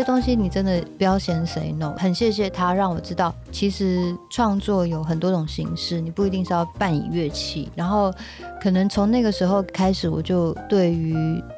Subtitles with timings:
[0.00, 1.94] 些东西你真的不要嫌谁 no。
[1.98, 7.70] 很谢谢他让我知道，其实创作有很多种形式，你不一定是要扮演乐器。
[7.74, 8.10] 然后，
[8.62, 11.14] 可能从那个时候开始，我就对于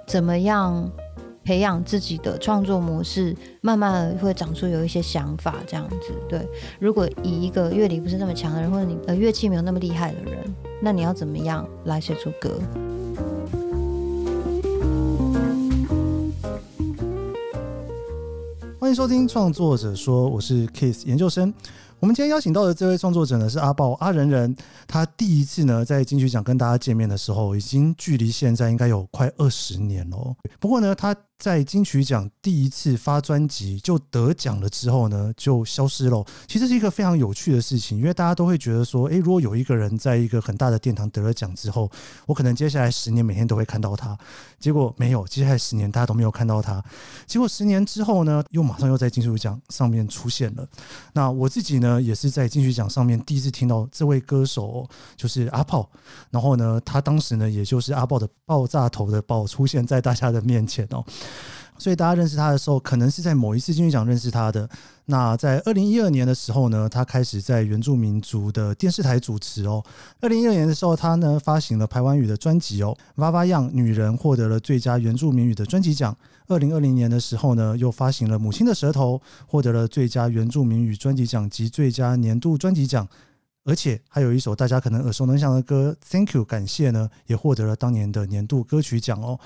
[0.09, 0.91] 怎么样
[1.45, 5.55] 培养自己的创作模式，慢慢会长出有一些想法。
[5.67, 6.45] 这样子，对。
[6.81, 12.59] 如果以一个乐理不是那么强的人，或者你呃乐器没有那么厉害的人，那你要怎么样来写出歌？
[18.83, 21.55] 欢迎收听创作者说，我是 Kiss 研究生。
[22.01, 24.57] 我们今天邀请到的这位创作者呢，是阿豹阿仁仁。
[24.89, 30.35] 他第一次呢在金曲奖跟大家见面的时候，已经距离现在应该有快二十年了。
[30.59, 36.25] 不过呢，他在金曲奖第一次发专辑就得奖了之后呢，就消失了。
[36.47, 41.91] 其实是一个非常有趣的事情，因为大家都会觉得说，诶，如果有一个人在一个很大的殿堂得了奖之后，
[42.27, 44.17] 我可能接下来十年每天都会看到他。
[44.61, 46.81] 结果没有，接下来十年大家都没有看到他。
[47.27, 50.65] 结果十年之后呢，又马上又在金曲奖上面出现了。
[51.13, 55.91] 那我自己呢，也是在金曲奖上面第一次听到这位歌手，就是阿爆。
[56.31, 61.05] 然后呢，他当时呢，也就是阿爆的爆炸头的爆出现在大家的面前哦。
[61.79, 64.69] 所以大家认识他的时候，可能是在某一次金曲奖认识他的。
[65.07, 69.83] 那在二零一二年的时候呢，他开始在原住民族的电视台主持哦。
[70.21, 76.17] 二零一二年的时候，他呢发行了排湾语的专辑哦，《娃娃样女人》获得了最佳原住民语的专辑奖。
[76.47, 79.17] 二零二零年的时候呢，又发行了《母亲的舌头》，
[79.49, 83.09] 获得了最佳原住民语专辑奖及最佳年度专辑奖。
[83.65, 89.39] 而且还有一首大家可能耳熟能详的歌《Thank You》，感谢呢，也获得了当年的年度歌曲奖哦。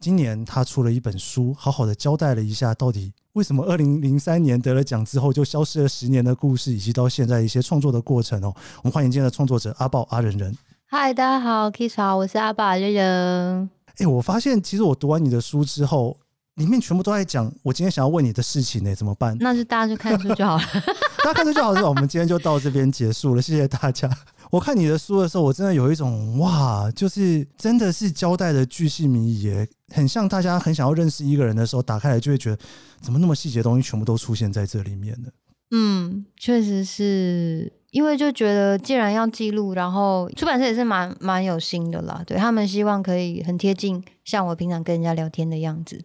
[0.00, 8.54] 今年他出了一本书，好好的交代了一下到底为什么二零零三年得了奖之后就消失了十年的故事，以及到现在一些创作的过程哦。
[8.76, 10.56] 我们欢迎今天的创作者阿豹阿仁仁。
[10.86, 13.70] 嗨，大家好，Kiss 好，我是阿宝阿人人。
[13.96, 16.16] 哎，我发现其实我读完你的书之后，
[16.54, 19.36] 里面全部都在讲我今天想要问你的事情呢，怎么办？
[19.40, 20.62] 那就大家就看书就好了，
[21.24, 21.88] 大家看书就好了。
[21.88, 24.08] 我们今天就到这边结束了，谢谢大家。
[24.50, 32.58] 我看你的书的时候，我真的有一种哇，就是真的是交代的巨细靡遗，很像大家很想要认识一个人的时候，打开来就会觉得
[33.00, 35.28] 怎么那么细节的东西全部都出现在这里面呢？
[35.70, 46.00] 嗯，确实是因为就觉得既然要记录，然后出版社也是蛮蛮有心的啦，对他们希望可以很贴近像我平常跟人家聊天的样子，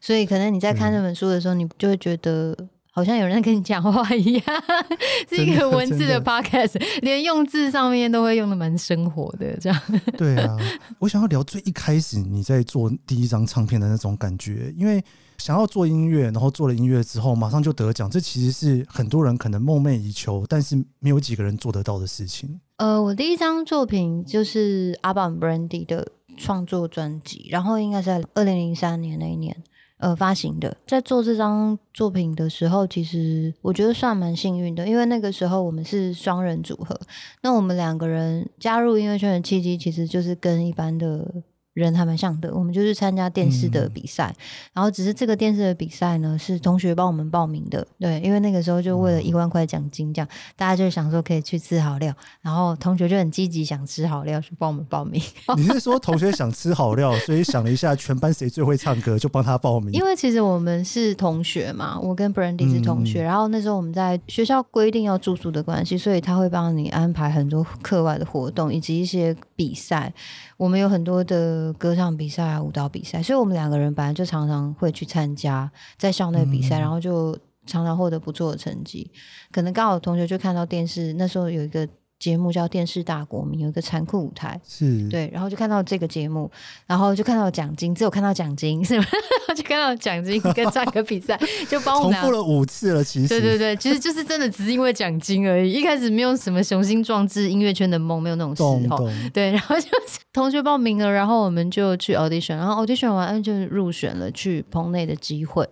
[0.00, 2.56] 所以可能你在看这本书的时候，你就会觉得。
[2.96, 4.42] 好像有人跟你讲话一样，
[5.28, 9.78] 是一个文字的 podcast，连用字上面都会用的蛮生活的这样。
[10.16, 10.56] 对啊，
[10.98, 15.04] 我想要聊最一开始你在做第一张唱片的那种感觉，因为
[15.36, 22.58] 想要做音乐，然后做了音乐之后马上就得奖，这其实是很多人可能梦寐以求，但是没有几个人做得到的事情。
[22.78, 29.54] 呃，我第一张作品就是阿爆 Brandy 的创作专辑，然后应该是在二零零三年那一年。
[29.98, 36.98] 呃，发行的，在做这张作品的时候，其实我觉得算蛮幸运的，因为那个时候我们是双人组合，
[37.42, 41.42] 那我们两个人加入音乐圈的契机，其实就是跟一般的。
[41.82, 44.40] 人还蛮像的，我们就是参加电视的比赛，嗯，
[44.74, 55.20] 然后只是这个电视的比赛呢，是同学帮我们报名的，对，因为那个时候就为了一万块奖金，这样大家就想说可以去吃好料，然后同学就很积极想吃好料，去帮我们报名。
[55.56, 59.92] 你是说同学想吃好料，所以想了一下全班谁最会唱歌，就帮他报名？
[59.92, 70.12] 因为其实我们是同学嘛，我跟 Brandy 是同学，嗯，然后那时候我们在学校规定要住宿的关系，所以他会帮你安排很多课外的活动以及一些比赛。
[70.56, 79.10] 我们有很多的歌唱比赛啊、舞蹈比赛，所以我们两个人本来就常常会去参加在校内比赛，嗯，然后就常常获得不错的成绩。
[79.52, 81.88] 可能刚好同学就看到电视，那时候有一个。
[82.18, 86.50] 节目叫《电视大国民》，有一个残酷舞台，是对，然后就看到这个节目，
[86.86, 89.04] 然后就看到奖金，只有看到奖金，是吗？
[89.54, 91.38] 就看到奖金跟唱歌比赛，
[91.68, 93.04] 就帮我们重复了五次了。
[93.04, 95.72] 其实，对对对，其实就是真的只是因为奖金而已。
[95.72, 99.50] 一开始没有什么雄心壮志，音乐圈的梦没有那种时候，对。
[99.52, 99.88] 然后就
[100.32, 105.68] 同学报名了，然后我们就去 audition，然后 audition 完就入选了去棚内的机会，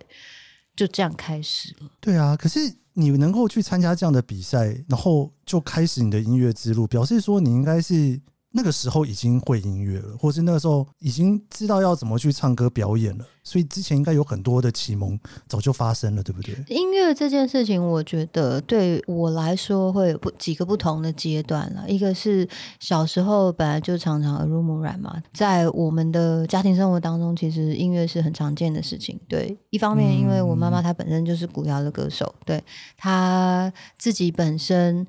[0.75, 1.89] 就这样开始了。
[1.99, 2.75] 对啊，可是。
[2.95, 8.19] 你能够去参加这样的比赛，然后就开始你的音乐之路，表示说你应该是。
[8.57, 16.55] 那个时候已经会音乐了，或是那个时候已经知道要怎么去唱歌表演了，所以之前应该有很多的启蒙早就发生了，对不对？
[16.69, 21.83] 音乐这件事情，我觉得对我来说会有不几个不同的阶段了。
[21.89, 22.47] 一个是
[22.79, 29.19] 小时候本来就常常耳濡目染嘛，在我们的家庭生活当中，其实音乐是很常见的事情。
[29.27, 32.63] 对，一方面因为我妈妈她本身就是古谣的歌手，对，
[32.95, 35.05] 她自己本身。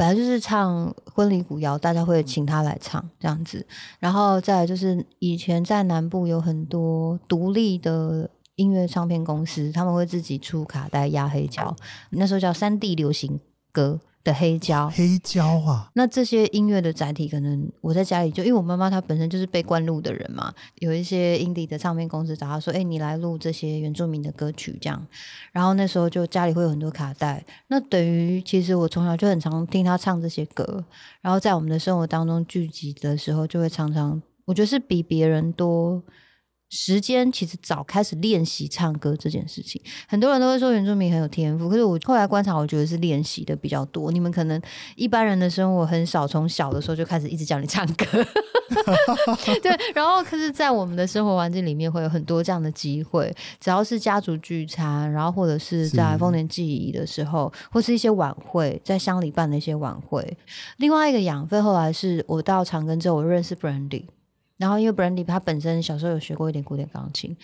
[0.00, 3.66] 本来就是唱婚礼古谣，大家会请他来唱这样子。
[3.98, 11.76] 然后再来就是以前在南部有很多独立的音乐唱片公司，他们会自己出卡带压黑胶，
[12.12, 13.38] 那时候叫三 D 流行
[13.72, 14.00] 歌。
[14.22, 15.90] 的黑胶，黑胶啊！
[15.94, 25.06] 那这些音乐的载体，可能我在家里就因为我妈妈她本身就是被灌录的人嘛，有一些 indie 的唱片公司找她说：“哎、欸，你来录这些原住民的歌曲。”这样，
[25.52, 30.84] 然后那时候就家里会有很多卡带，那等于其实我从小就很常听她唱这些歌，
[31.22, 36.02] 然后在我们的生活当中聚集的时候，就会常常，我觉得是比别人多。
[36.70, 44.10] 时间其实早开始练习唱歌这件事情，很多人都会说原住民很有天赋，可是我后来观察，我觉得是练习的比较多。
[44.12, 44.60] 你们可能
[44.94, 48.06] 一般人的生活很少，从小的时候就开始一直叫你唱歌，
[49.60, 49.76] 对。
[49.94, 60.36] 然后可是，在我们的生活环境里面，会有很多这样的机会，只要是家族聚餐，然后或者是在丰年祭仪的时候，或是一些晚会，在乡里办的一些晚会。
[60.76, 64.04] 另外一个养分，后来是我到长庚之后，我认识 Brandy。
[64.60, 67.34] 然后，因为 Brandy 他本身小时候有学过一点古典钢琴，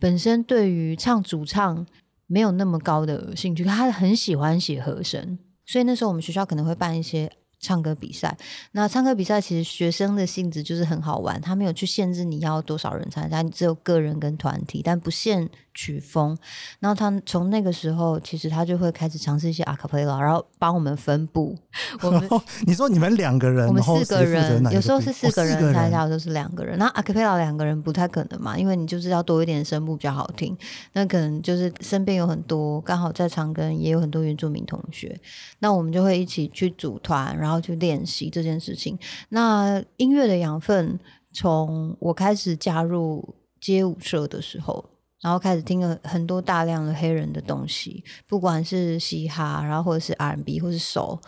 [0.00, 1.86] 本身对于唱主唱
[2.26, 7.30] 没有那么高的兴趣，他很喜欢写和声，所以那时候我们学校可能会办一些。
[7.64, 8.36] 唱歌比赛，
[8.72, 16.36] 那唱歌比赛其实学生的性质就是很好玩，他没有去限制你要多少人参加，你只有个人跟团体，但不限曲风。
[16.78, 21.56] 然后他从那个时候，其实他就会开始尝试一些阿卡贝拉，然后帮我们分布。
[22.02, 22.28] 我们
[22.66, 26.78] 你说你们两个人，我们四个人，个有时候是四个人参加，有时候是两个人。
[26.78, 30.54] 那阿卡贝拉两个人不太可能嘛，因为你就是要多一点声部比较好听。
[30.92, 35.18] 那可能就是身边有很多，刚好在长庚也有很多原住民同学，
[35.60, 37.53] 那我们就会一起去组团，然后。
[37.54, 38.98] 要去练习这件事情。
[39.30, 40.98] 那音乐的养分，
[41.32, 44.84] 从我开始加入街舞社的时候，
[45.22, 51.20] 然后开始听了很多大量的黑人的东西，不管是嘻哈，然后或者是 R&B，或是手。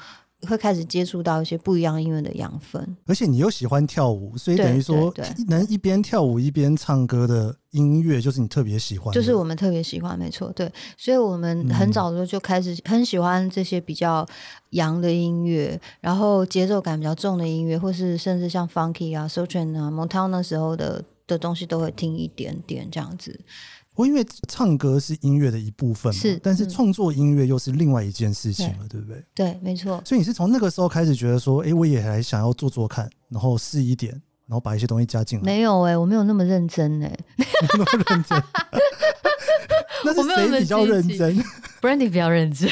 [0.46, 5.12] 会开始接触到一些不一样音乐的养分，而且你又喜欢跳舞，所以等于说
[5.48, 9.12] 能一边跳舞一边唱歌的音乐，就是你特别喜欢。
[9.12, 10.72] 就是我们特别喜欢，没错，对。
[10.96, 14.26] 所以我们很早的时候就开始很喜欢这些比较
[14.70, 23.38] 洋的音乐，然后节奏感比较重的音乐，或是甚至像 Funky 啊、Soul Train 啊、Motown 那时候的的东西都会听一点点这样子。
[23.96, 29.24] 我因为唱歌是音乐的一部分嘛，是，但是创作音乐又是另外一件事情了，嗯、对不对？
[29.34, 30.00] 对，没错。
[30.04, 34.12] 所以你是从那个时候开始觉得说，哎，我也还想要做做看，然后试一点，
[34.46, 35.44] 然后把一些东西加进来。
[35.44, 37.24] 没有哎、欸，我没有那么认真哎、欸，
[37.72, 38.42] 那么认真。
[40.04, 41.42] 那是谁比较认真？
[41.80, 42.70] Brandy 比较认真。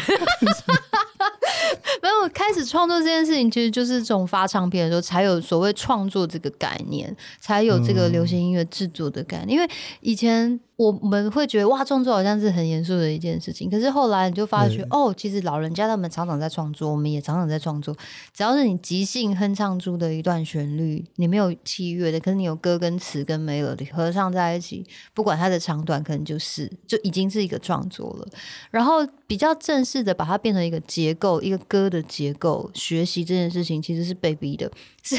[2.02, 9.50] 没有开始创作这件事情，其实就是这种发唱片的时候才有所谓创作这个概念，才有这个流行音乐制作的概念。
[9.50, 9.68] 因为
[10.00, 17.96] 以前我们会觉得哇，创作好像是很严肃的一件事情，可是后来你就发觉哦，其实老人家他们常常在创作，我们也常常在创作。
[18.32, 24.84] 只要是你即兴哼唱出的一段旋律，你没有器乐的，可是你有歌跟词跟 melody 合唱在一起，
[25.14, 28.26] 不管它的长短，可能就是就已经是一个创作了。
[28.70, 34.70] 然后比较正式的把它变成一个结构，一个歌的结构，学习这件事情其实是被逼的，
[35.02, 35.16] 是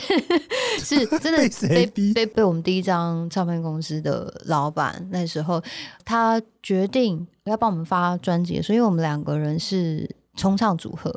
[0.79, 1.37] 是 真的
[1.67, 5.61] 被被被，被我们第一张唱片公司的老板那时候，
[6.03, 11.13] 他决定要帮我们发专辑，所以我们两个人是冲唱组合。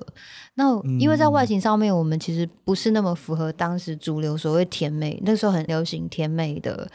[0.55, 6.91] 那因为在外形上面，我们其实不是那么符合当时主流所谓甜美，那时候很流行甜美的。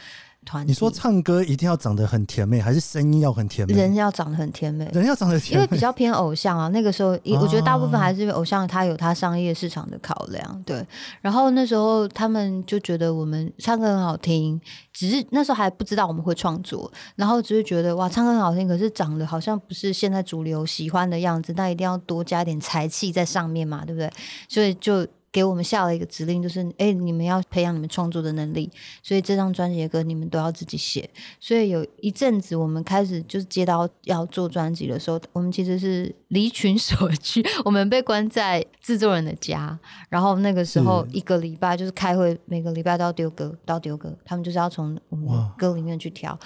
[0.66, 3.74] 你说唱歌一定要长得很甜美，还是声音要很甜美？
[3.74, 6.68] 人要长得很甜美，人要长得甜美，因为比较偏偶像啊。
[6.70, 10.64] 那个时候，我觉得大部分还是因为偶像，他有他商业市场的考量。
[10.66, 10.86] 对，
[11.22, 14.60] 然后那时候他们就觉得我们唱歌很好听，
[14.92, 24.12] 只是那时候还不知道我们会创作，然后只是觉得哇，唱歌很好听，可是长得好像不是现在主流喜欢的样子，那一定要多加点才气在上面嘛，对不对？
[24.48, 25.08] 所以就。
[25.34, 28.72] 给我们下了一个指令，就是哎，你们要培养你们创作的能力，
[29.02, 31.10] 所以这张专辑的歌你们都要自己写。
[31.40, 46.38] 所以有一阵子，我们开始就是接到要做专辑的时候，我们其实是离群所居， 我们被关在制作人的家，然后那个时候一个礼拜就是开会，每个礼拜都要丢歌，都要丢歌，他们就是要从我们的歌里面去挑。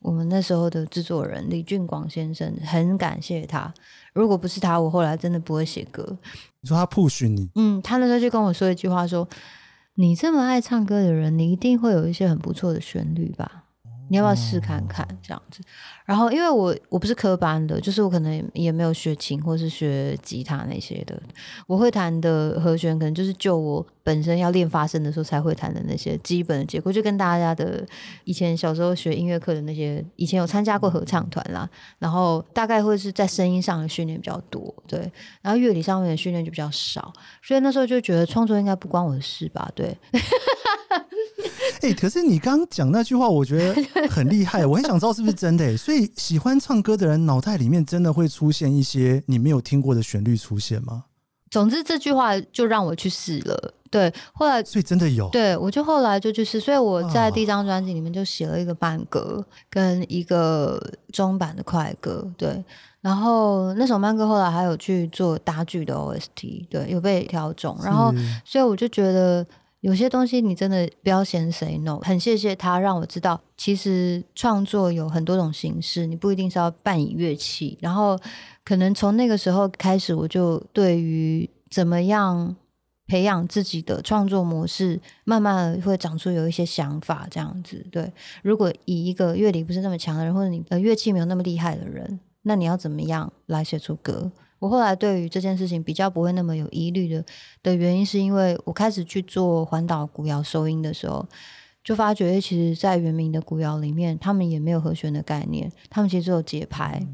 [0.00, 3.74] 我们那时候的制作人李俊广先生，很感谢他。
[4.16, 6.04] 如果不是他，我后来真的不会写歌。
[6.60, 7.48] 你说他 push 你？
[7.54, 9.28] 嗯，他那时候就跟我说一句话说，说
[9.94, 13.65] 你这么爱唱歌的人，你一定会有一些很不错的旋律吧。
[14.08, 15.60] 你要不要试看看这样子？
[16.04, 21.20] 然后因为我我不是科班的，就是我可能也没有学琴或是学吉他那些的。
[21.66, 27.84] 我会弹的和弦，可能就是就我本身要练发声的时候才会弹的那些基本的结构，就跟大家的
[28.22, 31.68] 以前小时候学音乐课的那些，以前有参加过合唱团啦。
[31.98, 35.10] 然后大概会是在声音上的训练比较多，对。
[35.42, 39.96] 然后乐理上面的训练就比较少，所以那时候就觉得创作应该不关我的事吧，对。
[41.82, 45.76] 哎、欸，可是你刚刚讲那句话，我觉得很厉害， 我很想知道是不是真的、欸。
[45.76, 51.04] 所以喜欢唱歌的人脑袋里面真的会出现一些你没有听过的旋律出现吗？
[51.50, 53.74] 总之这句话就让我去试了。
[53.88, 55.28] 对，后来所以真的有。
[55.30, 60.82] 对，我就后来就去试，所以我在第一张专辑里面就写了一个慢歌跟一个
[61.12, 62.28] 中版的快歌。
[62.36, 62.62] 对，
[63.00, 67.78] 然后那首慢歌后来还有去做搭剧的 OST，对，有被挑中。
[67.82, 68.12] 然后
[68.44, 69.46] 所以我就觉得。
[69.80, 77.78] 有些东西你真的不要嫌谁 no，很谢谢他让我知道，其实创作有很多种形式，你不一定是要伴以乐器。
[77.80, 78.18] 然后
[78.64, 82.56] 可能从那个时候开始，我就对于怎么样
[83.06, 87.28] 培养自己的创作模式，慢慢会长出有一些想法。
[87.30, 94.32] 这样子，对，如果以一个乐理不是那么强的人，或者你的乐器没有那么厉害的人，那你要怎么样来写出歌？
[94.58, 97.24] 我后来对于这件事情比较不会那么有疑虑的
[97.62, 101.26] 的原因，是因为我开始去做环岛古谣收音的时候，
[101.84, 107.06] 就发觉，其实，在原名的古谣里面，他们也没有和弦的概念，他们其实只有节拍。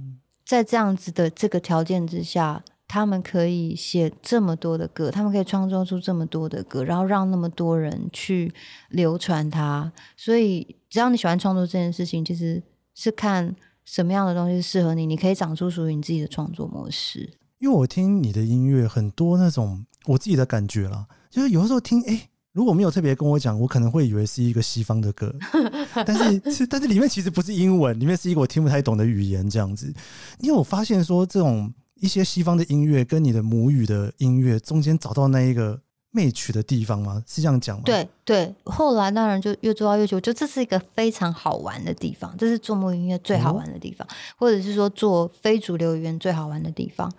[0.46, 8.52] 在这样子的这个条件之下，他们可以写这么多的歌，他们可以创作出这么多的歌，然后让那么多人去
[8.90, 9.92] 流传它。
[10.16, 12.62] 所以，只要你喜欢创作这件事情，其实
[12.94, 13.56] 是看。
[13.84, 15.06] 什么样的东西适合你？
[15.06, 17.28] 你可以长出属于你自己的创作模式。
[17.58, 25.34] 因为我听你的音乐，很多那种我自己的感觉啦，就是有的时候听，哎、欸，如果没有特别跟我讲，我可能会以为是一个西方的歌，
[26.04, 29.92] 但是是，但是里面其实不是英文，里面是一个我听不太懂的语言这样子。
[30.40, 35.80] 因为我发现说，这种一些西方的音乐跟你的母语的音乐中间找到那一个。
[36.12, 37.22] Match 的地方吗？
[37.26, 37.82] 是这样讲吗？
[37.84, 47.12] 对对，后来当然就越做到越久，就这是一个非常好玩的地方，这是做木音乐最好玩的地方，哦、或者是说做非主流语言最好玩的地方。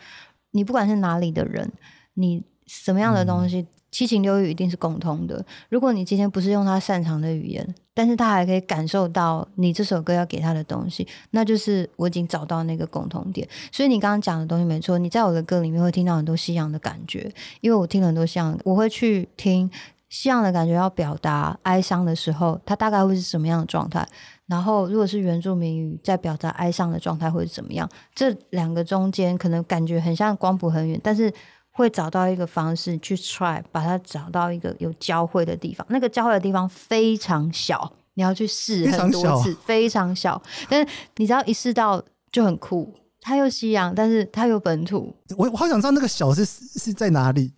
[0.51, 1.71] 你不管是哪里的人，
[2.13, 3.65] 你什么样的东西。
[3.93, 5.45] 七情六欲一定是共通的。
[5.69, 13.47] 如果你今天不是用他擅长的语言，但是他还可以感受到你这首歌要给他的东西，那就是我已经找到那个共同点。
[13.71, 17.31] 所以你刚刚讲的东西没错，你在我的歌里面会听到很多西洋的感觉，
[17.61, 19.69] 因为我听了很多西洋，我会去听
[20.09, 24.03] 西洋的感觉，要表达哀伤的时候，它大概会是什么样的状态。
[24.47, 27.87] 然后如果是原住民语在表达哀伤的状态会是怎么样？
[28.15, 31.31] 这两个中间可能感觉很像光谱很远，但是。
[31.75, 35.85] 会找到一个方式去 try，把它找到一个有交汇的地方。
[35.89, 40.39] 那个交汇的地方非常小，你要去试很多次，非常小。
[40.69, 42.01] 但是你只要一试到
[42.31, 45.15] 就很酷，它又西洋，但是它有本土。
[45.35, 47.51] 我我好想知道那个小是是在哪里。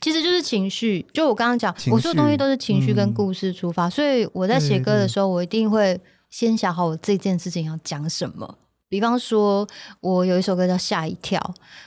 [0.00, 8.58] 其实就是情绪，就我刚刚讲，我说的东西都是情绪跟故事出发，嗯、所以我在写歌的时候，我一定会先想好我这件事情要讲什么。
[8.92, 9.66] 比方说，
[10.00, 11.40] 我有一首歌叫《吓一跳》，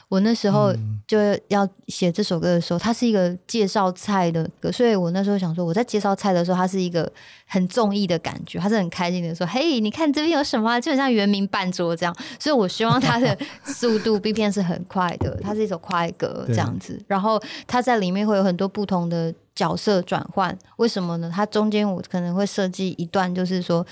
[0.08, 0.74] 我那时候
[1.06, 7.08] 就要写这首歌的时候，它是一个介绍菜的歌，所以我那时候想说，我在介绍菜的时候，它是一个
[7.46, 10.80] 很综艺的感觉，它是很开心的说：“嘿，你看这边有什么？
[10.80, 17.00] 基本上原名半桌这样。”所以，我希望它的 速度 BPM 是很快的，它是一首快歌这样子。
[17.06, 21.30] 然后，它在里面会有很多不同的角色转换，为什么呢？
[21.32, 23.86] 它中间我可能会设计一段，就是说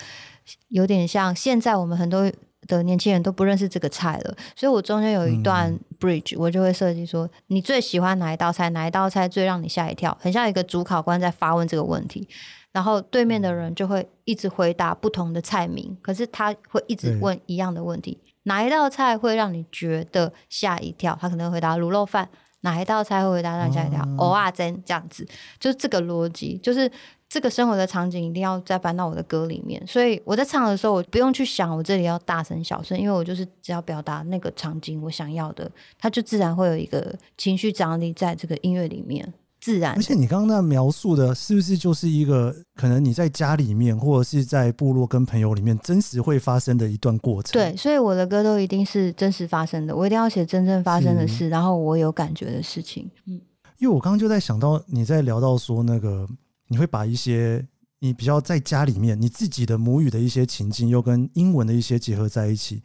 [0.70, 2.28] 有点像现在我们很多。
[2.66, 8.70] 的年轻人都不认识这个菜了，所以我中间有一段 bridge，我就会设计说，你最喜欢哪一道菜？
[8.70, 10.16] 哪一道菜最让你吓一跳？
[10.20, 12.28] 很像一个主考官在发问这个问题，
[12.72, 21.18] 然后对面的人就会一直回答不同的菜名，可是他会一直问一样的问题：哪一道菜会让你觉得吓一跳？
[21.20, 22.28] 他可能回答卤肉饭。
[22.60, 24.00] 哪一道菜会回答让你吓一跳？
[24.16, 25.26] 蚵仔煎这样子，
[25.60, 26.90] 就是这个逻辑，就是。
[27.34, 39.96] 这个生活的场景一定要再搬到我的歌里面，所以我在唱的时候，我不用去想我这里要大声小声，因为我就是只要表达那个场景我想要的，它就自然会有一个情绪张力在这个音乐里面，自然。
[39.96, 47.54] 而且你刚刚那描述的，是不是就是一个可能你在家里面或者是在部落跟朋友里面真实会发生的一段过程？
[47.54, 53.10] 对，所以我的歌都一定是真实发生的，我一定要写真正发生的事，然后我有感觉的事情。
[53.26, 53.40] 嗯，
[53.78, 56.28] 因为我刚刚就在想到你在聊到说那个。
[56.68, 57.66] 你会把一些
[58.00, 62.82] 你比较在家里面你自己的母语的一些情境，又跟英文的一些结合在一起。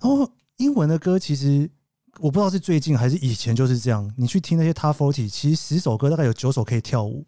[0.00, 1.70] 然后英文的歌其实
[2.18, 4.12] 我不知道是最近还是以前就是这样。
[4.16, 7.26] 你去听那些 Top 40，其实十首歌大概有九首可以跳舞。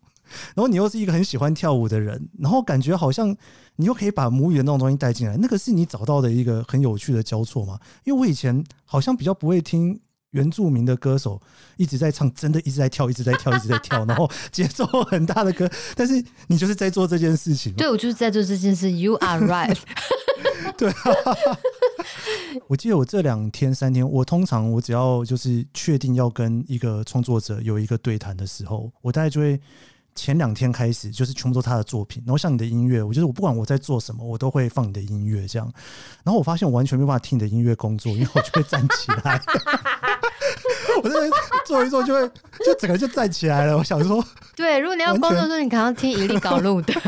[0.54, 3.36] 然后你又是一个很喜欢跳舞的人，然后感觉好像
[3.76, 5.36] 你又可以把母语的那种东西带进来。
[5.36, 7.78] 那个是你找到的一个很有趣的交错吗？
[8.04, 10.00] 因为我以前好像比较不会听。
[10.34, 11.40] 原住民的歌手
[11.76, 15.70] 一直在唱，真的一直在跳，一直在跳，一直在跳，然后节奏很大的歌。
[15.96, 17.72] 但是你就是在做这件事情。
[17.74, 18.90] 对，我就是在做这件事。
[18.90, 19.78] You are right。
[20.76, 20.96] 对啊。
[22.66, 29.60] 我记得我这两天三天，我通常我只要就是确定要跟一个创作者有一个对谈的时候，我大概就会
[30.14, 35.72] 前两天开始就是全部都是他的作品，然后像你的音乐，我觉得我不管我在做什么，我都会放你的音乐这样。
[36.22, 39.40] 然后我发现我完全没办法听你的音乐工作，因为我就会站起来，
[41.02, 41.18] 我在
[41.66, 42.28] 做一做就会
[42.64, 43.76] 就整个就站起来了。
[43.76, 46.94] 我想说，对，如果你要工作的时候，你可能要听一粒搞路的。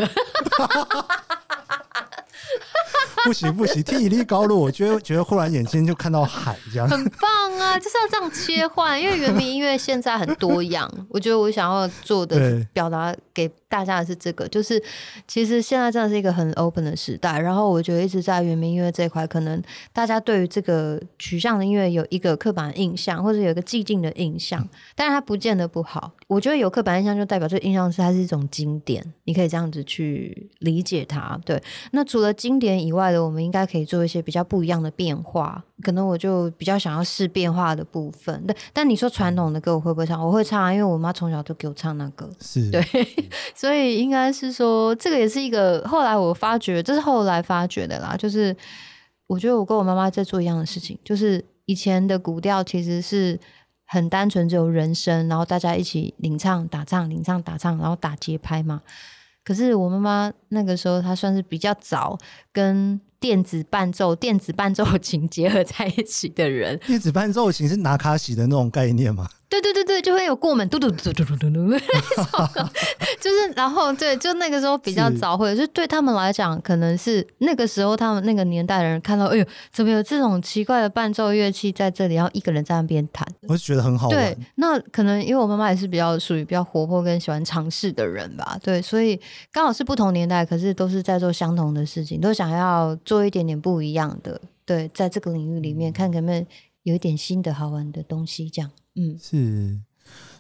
[3.25, 7.78] 不行不行，听一粒高落，我觉得 觉得忽然眼睛就看到海这样，很棒啊！
[7.78, 14.83] 就是要这样切换，因为原名音乐现在很多样，我觉得我想要做的表达给大家的是这个，就是
[15.28, 17.38] 其实现在真的是一个很 open 的时代。
[17.38, 26.12] 然后我觉得一直在原民音乐这一块，可能大家对于这个取向的音乐有一个刻板印象，或者有一个既定的印象，但是它不见得不好。
[26.26, 31.38] 我觉得有刻板印象就代表这个印象是它是一种经典，你可以这样子去理解它。
[31.45, 35.62] 对，那除了经典以外的，我们应该可以做一些比较不一样的变化。
[35.83, 38.42] 可能我就比较想要试变化的部分。
[38.47, 40.25] 但，但你说传统的歌我会不会唱？
[40.25, 42.28] 我会唱啊，因为我妈从小就给我唱那个。
[42.40, 42.83] 是，对。
[43.54, 48.16] 所以应该是说，这个也是一个后来我发觉，这是后来发觉的啦。
[48.16, 48.56] 就是
[49.26, 53.38] 我觉得我跟我妈妈在做一样的事情，就是以前的古调其实是
[53.87, 58.83] 很单纯，只有人声，然后大家一起领唱、打唱、领唱、打唱，然后打节拍嘛。
[59.45, 62.18] 可是我妈妈那个时候，她算是比较早
[62.52, 66.78] 跟电子伴奏、 电子伴奏琴结合在一起的人。
[66.87, 69.28] 电子伴奏琴是拿卡西的那种概念吗？
[69.49, 71.71] 对对对对，就会有过门嘟嘟嘟嘟嘟嘟嘟，
[73.21, 84.17] 就是然后对，就那个时候比较早会，就对他们来讲，可能是那个时候他们那个年代的人看到，哎呦，怎么有这种奇怪的伴奏乐器在这里，然后一个人在那边弹，我就觉得很好玩。
[84.17, 89.21] 对，那可能因为我妈妈也是比较属于比较活泼跟喜欢尝试的人吧，对，所以
[89.53, 96.45] 刚好是不同年代，可是都是在做相同的事情，都想要做一点点不一样的，对，在这个领域里面看可不可以
[96.83, 98.71] 有一点新的好玩的东西，这样。
[98.97, 99.81] 嗯，是，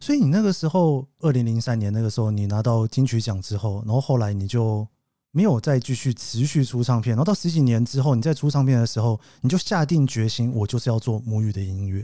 [0.00, 4.86] 所以你那个时候，二零零三年那个时候，你拿到金曲奖之后，然后后来你就
[5.30, 12.00] 没有再继续持续出唱片，然后到十几年之后，你再出唱片的时候，你就下定决心，我就是要做母语的音乐，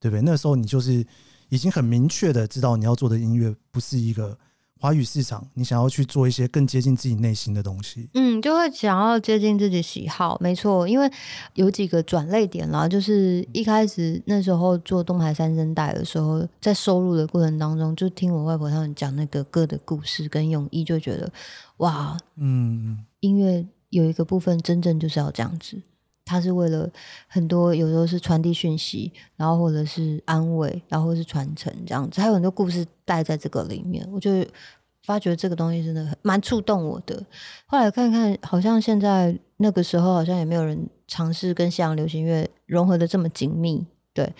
[0.00, 0.22] 对不对？
[0.22, 1.06] 那时候你就是
[1.50, 4.38] 已经很明确的知道你要做的音乐不是一个。
[4.80, 10.88] 华语市场，你想要去做一些更接近自己内心的东西，嗯，就会想要接近自己喜好，没错。
[10.88, 11.10] 因为
[11.52, 21.30] 有几个转类点啦，就是一开始那时候做东海三声带的时候，在收录的过程当中，就听我外婆他们讲那个歌的故事跟用意，就觉得
[21.76, 25.76] 哇，嗯，音乐有一个部分真正就是要这样子。
[26.30, 26.88] 它是为了
[27.26, 34.08] 很多，有时候是传递讯息，然后或者是安慰，然后是传承这样子，还有很多故事带在这个里面。
[34.12, 34.30] 我就
[35.04, 37.20] 发觉这个东西真的很蛮触动我的。
[37.66, 43.84] 后来看看，好像现在那个时候好像也没有人尝试跟西洋流行乐融合的这么紧密。
[44.14, 44.32] 对，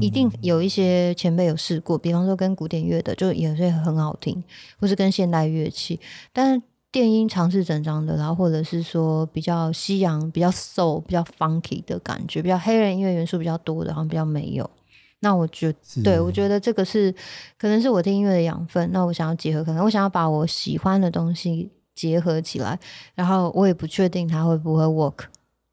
[0.00, 4.42] 一、定有一些前辈有试过，比方说跟古典乐的，就也是很好听，
[4.80, 6.00] 或是跟现代乐器，
[6.32, 6.62] 但是。
[6.94, 14.70] 电音尝试整张的，然后或者是说比较西洋、比较 soul、比较 funky 的感觉，比较黑人音乐元素比较多的，好像比较没有。
[15.18, 17.12] 那我觉得，对，我觉得这个是
[17.58, 18.88] 可能是我听音乐的养分。
[18.92, 22.78] 那我想要结合，可能我想要把我喜欢的东西结合起来，
[23.16, 25.24] 然后我也不确定它会不会 work。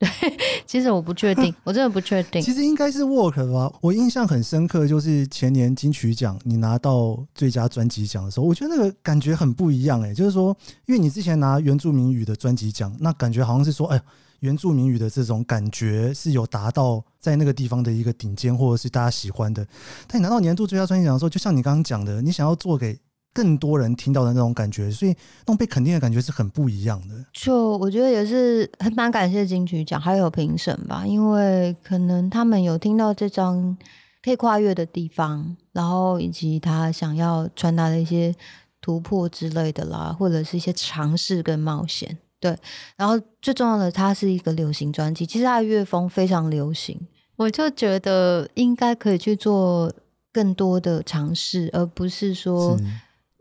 [0.02, 0.10] 对，
[0.66, 2.42] 其实我不确定， 我真的不确定。
[2.42, 3.72] 其实应该是 work 吧。
[3.82, 10.02] 我印象很深刻，就是前年金曲奖你拿到最佳专辑奖的时候，我觉得那个感觉很不一样。
[10.02, 14.02] 哎，就是说，因为你之前拿原住民语的专辑奖，那感觉好像是说，哎，
[14.40, 19.64] 原住民语的这种感觉是有达到在那个地方的一个顶尖，或者是大家喜欢的。
[20.08, 22.98] 但你拿到年度最佳专辑奖的时候，就像你刚刚讲的，你想要做给。
[23.34, 27.16] 更多人听到的那种感觉，所以那种被肯定的感觉是很不一样的。
[27.32, 33.78] 就我觉得也是很蛮感谢金曲奖还有评审吧，因为可能他们有听到这张
[34.22, 38.36] 可以跨越的地方，然后以及他想要传达的一些
[38.82, 42.18] 突破之类的啦，或者是一些尝试跟冒险。
[42.42, 42.58] 对，
[42.98, 47.00] 然后最重要的，它是一个流行专辑，其实它的乐风非常流行，
[47.38, 49.94] 我就觉得应该可以去做
[50.34, 52.78] 更多的尝试，而不是说。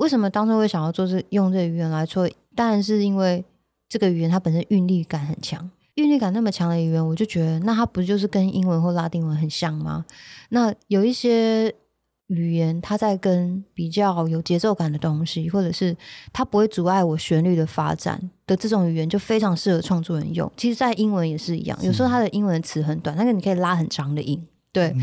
[0.01, 2.29] 为什么当初会想要做这用这个语言来做？
[2.55, 3.45] 当然是因为
[3.87, 10.07] 这个语言它本身韵律感很强，韵律感那么强的语言，我就觉得那它不就是跟英文或拉丁文很像吗？
[10.49, 11.75] 那有一些
[12.29, 15.95] 语言，它在跟比较有节奏感的东西，或者是
[16.33, 20.51] 它不会阻碍我旋律的发展的这种语言，就非常适合创作人用。
[20.57, 24.43] 其实，在英文也是一样，有时候它的英文词很短，但是你可以拉很长的音。
[24.73, 24.95] 对，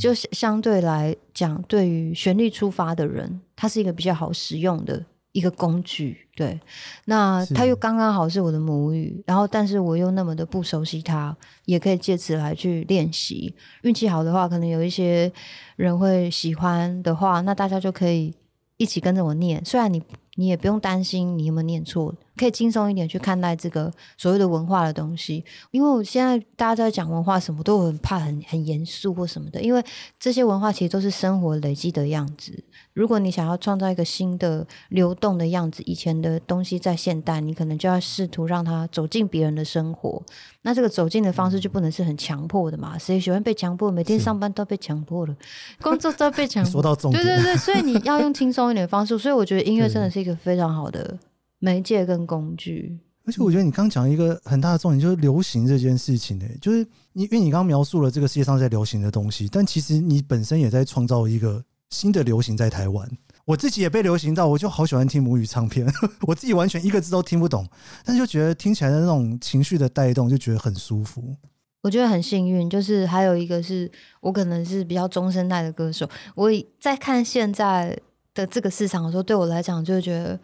[0.00, 6.28] 就相对来讲，对于旋律出发的人，它是一个比较好使用的一个工具。
[6.36, 6.60] 对，
[7.06, 13.54] 那它又刚刚好是我的母语，然后但是我又那么的不熟悉它，也可以借此来去练习。
[13.82, 15.32] 运气好的话，可能有一些
[15.76, 18.32] 人会喜欢的话，那大家就可以
[18.76, 19.64] 一起跟着我念。
[19.64, 20.00] 虽然你
[20.36, 25.44] 你也不用担心你有没有念错，可以轻松一点去看待这个所谓的文化的东西。
[25.70, 29.82] 因为我现在大家在讲文化，什么都很怕很很严肃或什么的，因为
[30.20, 32.62] 这些文化其实都是生活累积的样子。
[32.92, 40.22] 如果你想要创造一个新的流动的样子，以前的东西在现代，你可能就要试图让它走进别人的生活。
[40.62, 42.98] 那这个走进的方式就不能是很强迫的嘛？
[42.98, 43.90] 谁喜欢被强迫？
[43.90, 45.36] 每天上班都被强迫了，
[45.80, 46.70] 工作都被强迫。
[46.72, 49.16] 说到重点，对对对，所以你要用轻松一点的方式。
[49.16, 51.18] 所以我觉得音乐真的是一个非常好的
[51.58, 52.98] 媒介跟工具。
[53.24, 61.64] 而且我觉得你刚讲一个很大的重点，就是流行这件事情呢、欸，就是你因为你刚刚描述了这个世界上在流行的东西，但其实你本身也在创造一个。
[61.90, 63.08] 新的流行在台湾，
[63.44, 65.86] 我自己也被流行到，我就好喜欢听母语唱片，
[66.26, 67.64] 我自己完全一个字都听不懂，
[68.04, 71.36] 但是就觉得听起来的那种情绪的带动，就觉得很舒服。
[71.82, 73.88] 我觉得很幸运，就是还有一个是
[74.20, 77.96] 我可能是比较中生代的歌手，我在看现在
[78.36, 80.38] 的这个市场的时候，对我来讲就觉得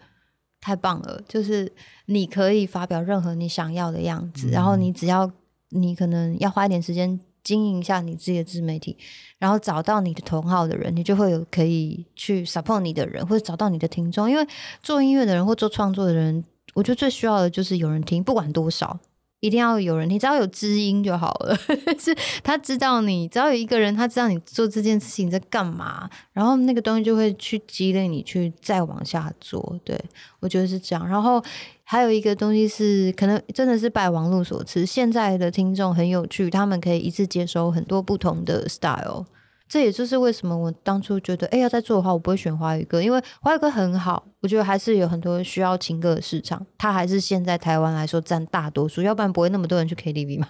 [0.61, 1.73] 太棒了，就是
[2.07, 5.31] 你可以发表任何你想要的样子，然后你只要
[5.69, 7.21] 你可能要花一点时间。
[7.45, 8.97] 经营一下你自己的自媒体，
[9.37, 14.31] 然后找到你的同好的人，你就会有可以去 support 你的人，或者找到你的听众。
[14.31, 14.47] 因为
[14.81, 18.97] 做音乐的人或做创作的人，我觉得最需要的就是有人听，不管多少。
[19.43, 21.57] 一定要有人，你只要有知音就好了。
[21.99, 29.77] 是他知道你，只要有一个人，他知道你做这件事情在干嘛，然后那个东西就会去激励你去再往下做。
[29.85, 30.01] 对，
[30.39, 31.09] 我觉得是这样。
[31.09, 31.43] 然后
[31.83, 39.27] 还有一个东西是，可能真的是拜网络所赐，现在的听众很有趣，他们可以一次接收很多不同的 style。
[39.73, 50.47] 这也就是为什么我当初觉得，哎，要再做的话，我不会选华语歌，因为华语歌很好，我觉得还是有很多需要情歌的市场，它还是现在台湾来说占大多数，要不然不会那么多人去 KTV 嘛。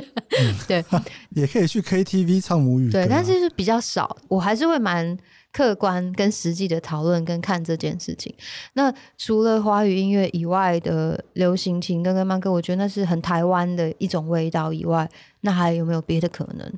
[0.66, 0.82] 对，
[1.36, 5.18] 也可以去 KTV 唱母语歌，对，但是是比较少，我还是会蛮
[5.52, 8.34] 客观跟实际的讨论跟看这件事情。
[8.72, 15.06] 那除了华语音乐以外的流行情歌跟慢歌，我觉得那是很台湾的一种味道以外，
[15.42, 16.72] 那还有没有别的可能？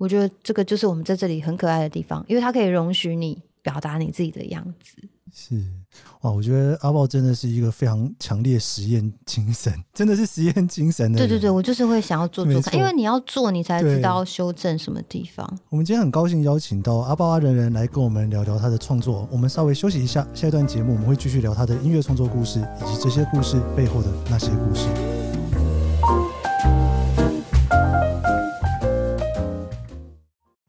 [0.00, 4.96] 我觉得这个就是我们在这里很可爱的地方，因为它可以容许你表达你自己的样子。
[5.30, 5.62] 是
[6.22, 11.18] 哇，我觉得阿豹真的是一个非常强烈实验精神，真的是实验精神的。
[11.18, 15.46] 对对对，我就是会想要做做看，因为你要做，你才知道修正什么地方。
[15.68, 19.28] 我们今天很高兴邀请到阿豹阿人人来跟我们聊聊他的创作。
[19.30, 25.19] 我们稍微休息一下，下一段节目我们会继续聊他的音乐创作故事，以及这些故事背后的那些故事。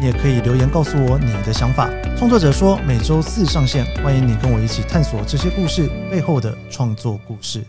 [0.00, 1.90] 你也可以留言告诉我你的想法。
[2.16, 7.62] 创作者说每周四上线，欢迎你跟我一起探索这些故事背后的创作故事。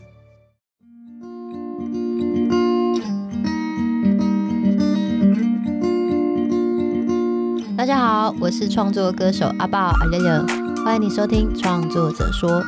[7.76, 10.48] 大家好，我是创作歌手阿豹阿亮亮，
[10.86, 12.64] 欢迎你收听创作者说。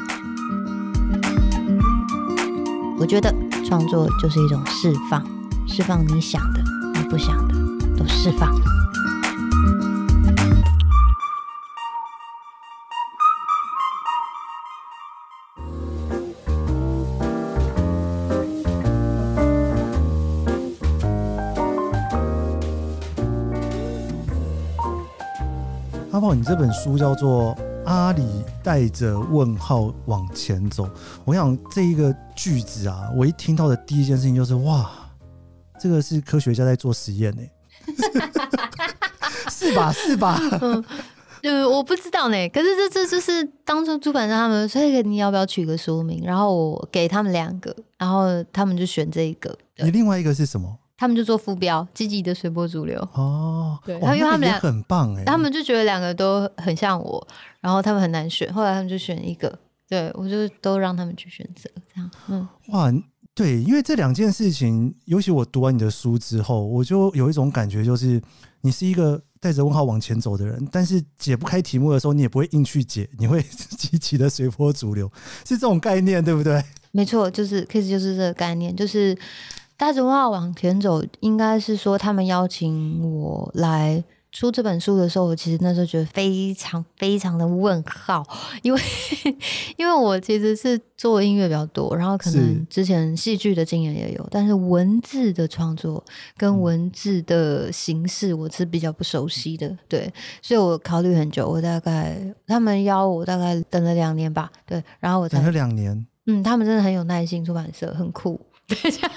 [2.99, 3.33] 我觉得
[3.65, 5.25] 创作就是一种释放，
[5.65, 6.61] 释放你想的、
[6.95, 7.55] 你不想的，
[7.97, 8.53] 都释放。
[26.33, 30.85] 你这本书叫做《阿里带着问号往前走》。
[31.25, 34.89] 我想这一个句子啊，我一听到的第一件事情就是哇，
[35.79, 37.43] 这个是科学家在做实验呢，
[39.47, 39.91] 是吧？
[39.93, 40.39] 是吧？
[40.59, 40.83] 嗯，
[41.43, 42.49] 呃，我不知道呢。
[42.49, 46.23] 可是这这就是当初出版社他们说，你要不要取个书名？
[46.25, 49.55] 然后我给他们两个，然后他们就选这一个。
[49.77, 50.79] 你另外一个是什么？
[51.03, 52.97] 他们就做副标，积极的随波逐流。
[53.11, 57.27] 哦，对，然后因为他们俩很棒哎，他们就觉得两个都很像我，
[57.59, 62.89] 然后他们很难选，后来他们就选一个，对，我就都让他们去选择，这样，嗯，哇，
[63.35, 68.21] 对，因为这两件事情，尤其我读完你的书之后，我就有一种感觉，就是
[68.61, 73.43] 你是一个带着问号往前走的人，但是解不开题目的时候，你也不会硬去解，你会
[73.77, 75.11] 积极的随波逐流，
[75.45, 76.63] 是这种概念，对不对？
[76.93, 79.13] 没错，就是 case 就是这个概念，就是。
[79.77, 88.25] 带着问号往前走，应该是说他们邀请我来出这本书的时候，我其实那时候觉得非常非常的问号，
[88.61, 88.81] 因为
[89.77, 96.03] 因为我其实是做音乐比较多，然后可能之前戏剧的经验也有，但是文字的创作
[96.35, 108.39] 跟文字的形式我是比较不熟悉的，对，所以我考虑很久，我大概他们邀我大概等了两年吧，对，然后我才等了两年，嗯，他们真的很有耐心，出版社很酷。
[108.65, 109.11] 对，这样，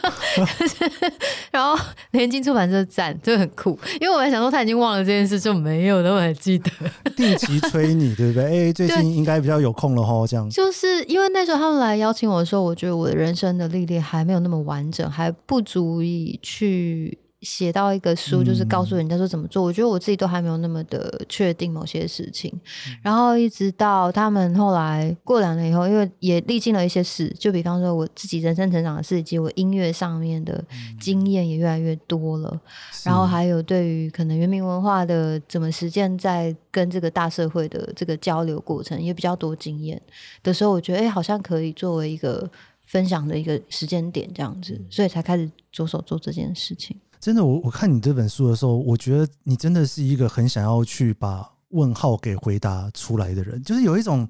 [1.53, 1.79] 然后
[2.11, 3.79] 联经出版社赞，就很酷。
[4.01, 6.71] 因为我在想说他已经忘了这件事，就没有，那么还记得。
[7.17, 8.45] 定期催你，对不对？
[8.45, 10.51] 哎、欸，最近应该比较有空了哈，这样。
[10.51, 17.19] 就是因为那时候他们来邀请我的时候，我觉得我的人生的历练还没有那么完整，还不足以去。
[17.42, 19.62] 写到一个书，就是告诉人家说怎么做。
[19.62, 22.51] 嗯、我觉得我自己都还没有那么的确定某些事情。
[22.55, 30.64] 嗯、然后一直到他们后来过两年以后，因为也历经了一些事，就比方说我自己人生成长的事，以及我音乐上面的
[30.99, 32.51] 经验也越来越多了。
[32.53, 32.61] 嗯、
[33.05, 40.01] 然后还有对于可能原民文化的怎么实践，在跟这个大社会的这个交流过程也比较多经验
[40.42, 42.51] 的时候，我觉得哎，好像可以作为一个
[42.87, 46.99] 分享的一个时间点这样子，所以才开始着手做这件事情。
[47.20, 54.29] 真的，我我看你这本书的时候，我觉得你真的是一个很想要去把问号给回答出来的人，就是有一种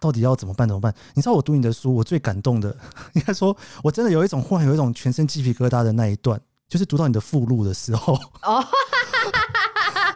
[0.00, 0.92] 到底要怎么办怎么办？
[1.14, 2.76] 你知道我读你的书，我最感动的，
[3.12, 8.14] 应该说，我真的有一种忽然有一种全身鸡皮疙瘩的那一段，就是读到你的附录的时候。
[8.42, 8.64] 哦，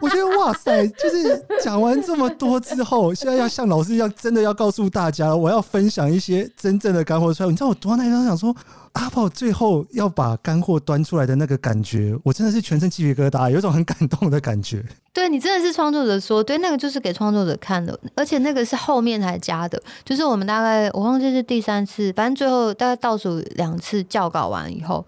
[0.01, 7.49] 我觉得哇塞，就是讲完这么多之后，现在要像老师一样，真的要告诉大家，我要分享一些真正的干货出来。
[7.49, 8.53] 你知道我读到那一段，想说。
[8.95, 14.83] 阿宝最后要把干货端出来的那个感觉，我真的是全身鸡皮疙瘩，有一种很感动的感觉。
[15.13, 25.05] 对，你真的是创作者说，对，那个就是给创作者看的，而且那个是后面才加的，就是我们大概我忘记是第三次，反正最后大概倒数两次校稿完以后，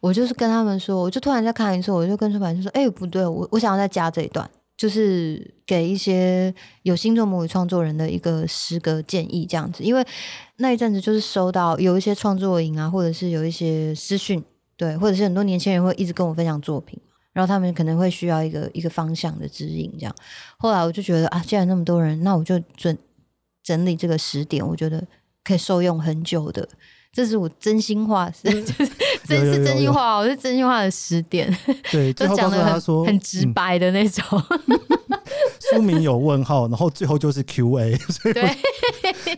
[0.00, 4.48] 我就是跟他们说，我就突然再看一次，我就跟出版社说，哎、不对，我我想要再加这一段。
[4.82, 10.04] 就是给一些有心做母语创作人的一个诗歌建议，这样子，因为
[10.56, 14.42] 那一阵子就是收到有一些创作营啊，或者是有一些私讯，
[14.76, 17.00] 对，或者是很多年轻人会一直跟我分享作品，
[17.32, 20.12] 然后他们可能会需要一个一个方向的指引，这样。
[20.58, 22.98] 后来我就觉得啊，既然那么多人，那我就准
[23.62, 25.06] 整理这个十点，我觉得
[25.44, 26.68] 可以受用很久的。
[27.12, 28.48] 这是我真心话，是
[29.24, 31.54] 真是真心话，我是真心话的十点，
[31.90, 34.24] 对， 就讲的很很直白的那种。
[35.72, 38.56] 书名有问号，然后最后就是 Q&A，所以对，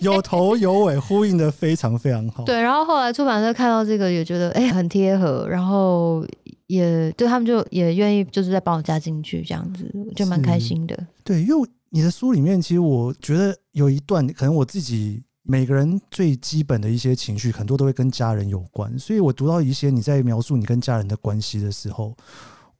[0.00, 2.42] 有头有尾，呼应的非常非常好。
[2.44, 6.26] 对，然后后来出版社看到这个也觉得哎很贴合，然后
[6.66, 10.98] 也对他们就也愿意就是再帮我加进去这样子，就蛮开心的。
[11.22, 15.22] 对，因为你的书里面其实我觉得有一段可能我自己。
[15.46, 18.98] 每个人最基本的一些情绪，很多都会跟家人有关。
[18.98, 22.16] 所以我读到一些你在描述你跟家人的关系的时候，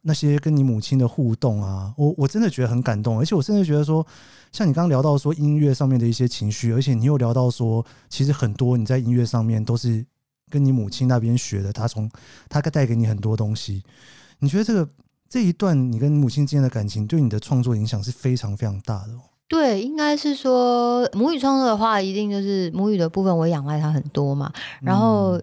[0.00, 3.18] 那些跟你母亲的互动啊，我我真的觉得很感动。
[3.18, 4.06] 而且我甚至觉得说，
[4.50, 10.02] 像你刚刚聊到说音乐上面的一些情绪，而且你又聊到说，其实很多你在音乐上面都是
[10.50, 12.10] 跟你母亲那边学的，他从
[12.48, 13.82] 他带给你很多东西。
[14.38, 14.88] 你觉得这个
[15.28, 19.12] 这一段你跟母亲之间的感情，对你的创作影响是非常非常大的。
[19.46, 24.52] 对，应该是说母语创作的话，一定就是母语的部分，我仰赖他很多嘛。
[24.80, 25.40] 然后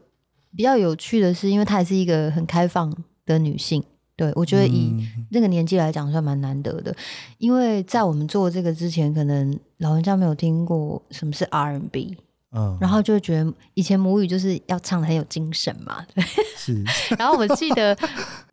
[0.55, 2.93] 比较有趣的是，因为她也是一个很开放
[3.25, 3.81] 的女性，
[4.15, 4.91] 对，我觉得以
[5.29, 6.93] 那个年纪来讲算蛮难得的。
[7.37, 12.17] 因为在我们做这个之前，可能老人家没有听过什么是 R&B。
[12.53, 16.23] 嗯，然后就觉得以前母语就是要唱的很有精神嘛，对。
[16.57, 16.83] 是。
[17.17, 17.95] 然后我记得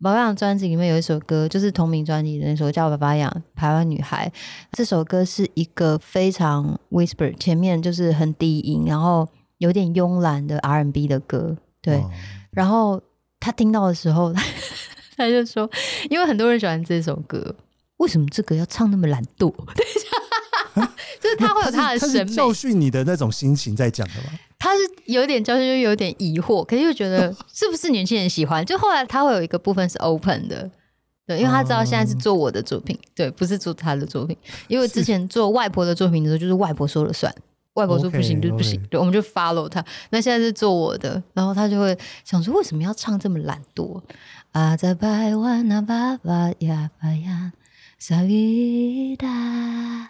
[0.01, 4.31] 爸爸养专辑里面有一首歌，就是同名专辑的那首叫《爸爸养台湾女孩》。
[4.71, 11.57] 这首歌是一个非常 whisper，前面就是很低音，然后有点慵懒的 R&B 的歌。
[11.81, 11.97] 对。
[11.97, 12.09] 哦、
[12.51, 13.01] 然后
[13.39, 14.33] 他听到的时候，
[15.17, 15.69] 他就说
[16.09, 17.53] ：“因为很多人喜欢这首歌，
[17.97, 19.53] 为什么这个要唱那么懒惰？”
[20.79, 20.87] 对。
[21.21, 24.29] 就是他会有他的审美，教训你的那种心情在讲的吗？
[24.57, 28.65] 他是有点教训，又有点疑惑，可是又觉得 是不是年轻人喜欢？
[28.65, 30.69] 就后来他会有一个部分是 open 的，
[31.25, 34.35] 对，因为他知道现在是做我的作品，对，不是做他的作品。
[34.67, 37.33] 因为之前做外婆的作品的时候，就是外婆说了算，
[37.75, 39.83] 外婆说不行就不行，对，我们就 follow 他。
[40.09, 44.01] 那现在是做我的，然后他就会想说，为什么要唱这么懒惰？
[44.51, 47.53] 啊，在百万那，爸爸呀，爸呀。
[47.99, 49.27] 萨利达，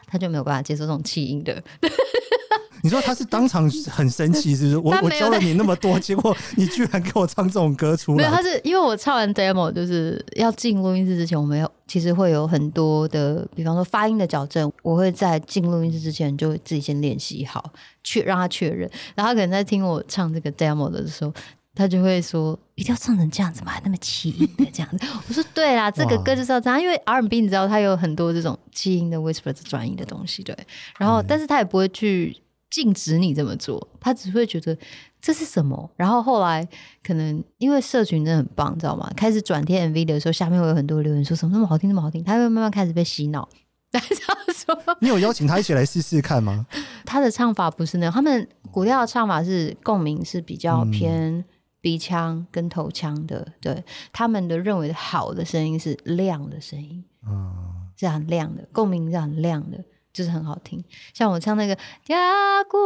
[0.05, 1.61] 他就没有办法接受这种气音的。
[2.81, 4.77] 你说他是当场很生气，是不是？
[4.77, 8.17] 我我教了你那么多， 结果你居然给我唱这种歌出来？
[8.17, 18.89] 没有，他是因为我唱完 demo，就是要进录音室之前，我们有其实会有很多的，比方说发音的矫正，我会在进录音室之前就自己先练习好，确让他确认。
[19.13, 21.33] 然后他可能在听我唱这个 demo 的时候。
[21.79, 25.07] 他就会说一定要唱成这样子嘛，那么气音的这样子。
[25.29, 30.53] 我说对啦，这个歌就是要这样，因为 R&B 你知道它有很多这种气音的 whisper 转音的东西，对。
[30.97, 32.35] 然后，但是他也不会去
[32.69, 34.77] 禁止你这么做，他只会觉得
[35.21, 35.89] 这是什么。
[35.95, 36.67] 然后后来
[37.01, 39.09] 可能因为社群真的很棒，你知道吗？
[39.15, 43.47] 开始转贴 MV 的时候，下面会有很多留言说什么那么好听，那么好听，他会慢慢开始被洗脑。
[43.91, 46.67] 但 是他说， 你有邀请他一起来试试看吗？
[47.05, 51.43] 他的唱法不是那样，他们古调的唱法是共鸣是比较偏
[51.81, 60.83] 鼻腔跟头腔的，嗯、对他们的认为的好的声音是亮的声音，嗯，是很亮的，共鸣是很亮的，就是很好听。
[61.13, 61.73] 像我唱那个
[62.07, 62.77] 呀古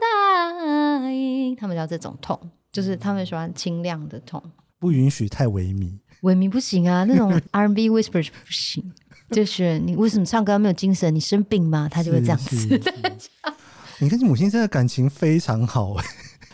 [0.00, 2.38] 大音，他们叫这种痛，
[2.70, 4.42] 就是他们喜欢清亮的痛，
[4.78, 8.92] 不允许太萎靡，萎靡不行啊，那种 R&B whisper 不行。
[9.30, 11.14] 就是你为什么唱歌没有精神？
[11.14, 11.86] 你生病吗？
[11.90, 12.80] 他就会这样子。
[14.00, 15.94] 你跟你母亲真的感情非常好。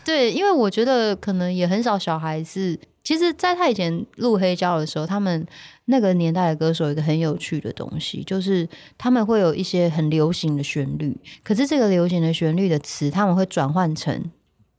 [0.05, 2.79] 对，因为我觉得可能也很少小孩子。
[3.03, 5.47] 其实，在他以前录黑胶的时候，他们
[5.87, 14.31] 那个年代的歌手有一个很有趣的东西，就是他们会有一些很流行的旋律，可是这个流行的旋律的词，他们会转换成。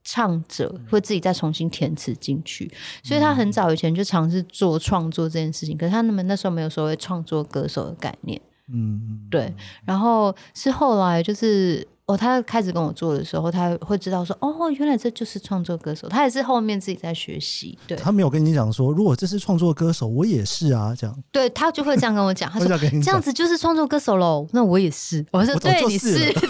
[0.08, 5.76] 唱者会自己再重新填词进去，所以他很早以前就尝试做创作这件事情。
[5.76, 8.40] 可是他们那时候没有所谓创作歌手的概念，
[8.72, 9.52] 嗯，对。
[9.84, 16.08] 然后是后来就是哦，他开始跟我做的时候，他会知道说哦，原来这就是创作歌手。
[16.08, 17.78] 他也是后面自己在学习。
[17.88, 21.24] 对，他没有跟你讲说，如果这是创作歌手，我也是啊，这样。
[21.32, 24.48] 对，他就会这样跟我讲，他说这样子就是创作歌手喽。
[24.52, 26.32] 那我也是，我说对，你是。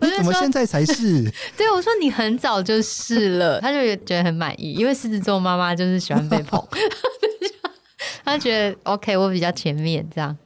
[0.00, 1.22] 对 你怎么现在才是？
[1.56, 6.62] 对，我说你很早就是了，他就觉得很满意，因为狮子座妈妈就是喜欢被捧，
[8.24, 10.36] 他觉得 OK，我比较前面这样。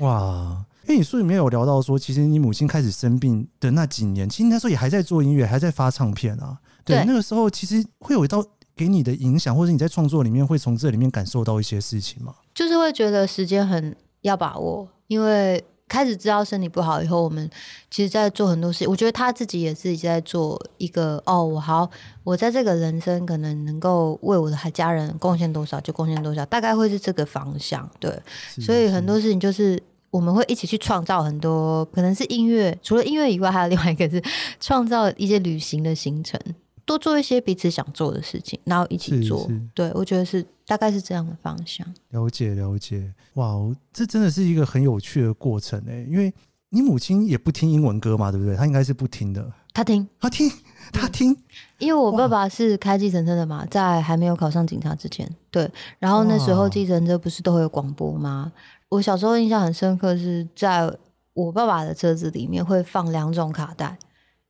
[0.00, 6.58] 哇，因为你书里面有聊到说，其实你母亲开始生病的那几年，其实那时候也还在做音乐，还在发唱片啊。
[6.84, 8.42] 对，对那个时候其实会有一道
[8.74, 12.34] 给你的影响，或者你在创作里面会从这里面感受到一些事情吗？
[12.54, 15.62] 就是会觉得时间很要把握，因为。
[15.90, 17.48] 开始知道身体不好以后，我们
[17.90, 18.90] 其实在做很多事情。
[18.90, 21.90] 我觉得他自己也自己在做一个哦，我好，
[22.24, 27.90] 我在这个人生可能能够为我的家人贡献多少就贡献多少，大概会是这个方向。
[27.98, 28.12] 对，
[28.60, 34.22] 所以很多事情就是我们会一起去创造很多，可能是音乐，除了音乐以外，还有另外一个是
[34.60, 36.40] 创造一些旅行的行程。
[36.84, 39.46] 多做一些彼此想做的事情，然后一起做。
[39.74, 41.86] 对，我觉得是大概是这样的方向。
[42.12, 43.54] 了解了解，哇，
[43.92, 46.06] 这真的是一个很有趣的过程诶。
[46.08, 46.32] 因为
[46.70, 48.56] 你母亲也不听英文歌嘛，对不对？
[48.56, 49.52] 她应该是不听的。
[49.74, 50.50] 她听，她听，
[50.90, 51.36] 她听。
[51.76, 55.70] 因为我爸爸是开计程车的嘛，在还没有考上警察之前，对。
[55.98, 58.50] 然后那时候计程车不是都会有广播吗？
[58.88, 60.90] 我小时候印象很深刻，是在
[61.34, 63.98] 我爸爸的车子里面会放两种卡带，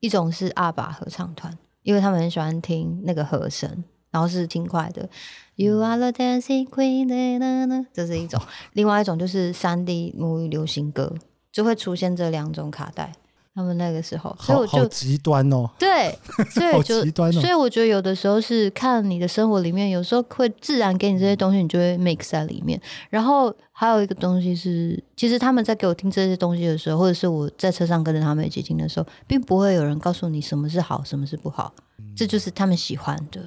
[0.01, 1.57] 一种是阿爸合唱团。
[1.83, 5.09] 因为他们很喜欢听那个和声，然后是轻快的。
[5.55, 8.39] You are the dancing queen，这是一种；
[8.75, 11.15] 另外一种就是三 D 母语流行歌，
[11.51, 13.13] 就会出现这两种卡带。
[13.59, 15.69] 他们那个时候，所以我就极端哦。
[15.77, 16.17] 对，
[16.49, 17.41] 所以就极端哦。
[17.41, 22.81] 所以我觉得有的时候是看你的生活里面，有时候会自然给你这些东西，你就会 mix 在里面。
[23.11, 31.75] 然后还有一个东西是，其实他们在给我听这些东西的时候，或者是我在车上跟着他们一起听的时候，并不会有人告诉你什么是好，什么是不好，
[32.17, 33.43] 这就是他们喜欢的。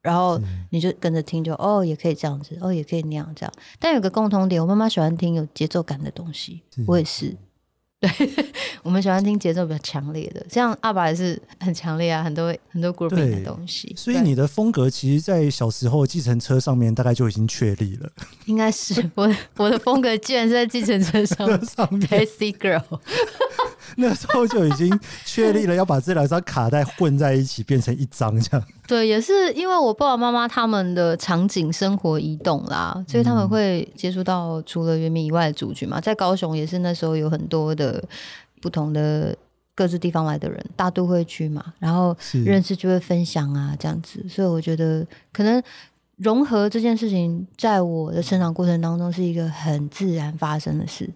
[0.00, 3.52] 然后你就跟着听就，就哦，也可以这样子，哦，也可以那样这样。
[3.78, 7.36] 但有个共同点，我妈妈喜欢听有节奏感的东西，我也是。
[8.02, 8.10] 对，
[8.82, 13.94] 我们喜欢听节奏比较强烈的，像阿爸也是很强烈啊，很多很多 grouping 的东西。
[13.96, 18.10] 所以你的风格其实，在小时候计程车上面大概就已经确立了。
[18.46, 21.64] 应该是我我的风格，居然是在计程车上面。
[21.64, 22.82] 上面 Crazy Girl。
[23.96, 28.66] 那时候就已经确立了要把这两张卡带混在一起变成一张这样。
[28.86, 36.00] 对，也是因为我爸爸妈妈他们的场景生活移动啦，所以他们会接触到除了原民以外的族群嘛。
[36.00, 38.02] 在高雄也是那时候有很多的
[38.60, 39.36] 不同的
[39.74, 44.24] 各自地方来的人，大都会区嘛，然后认识就会分享啊这样子。
[44.28, 45.62] 所以我觉得可能
[46.16, 51.08] 融合这件事情，在我的成长过程当中是一个很自然发生的事，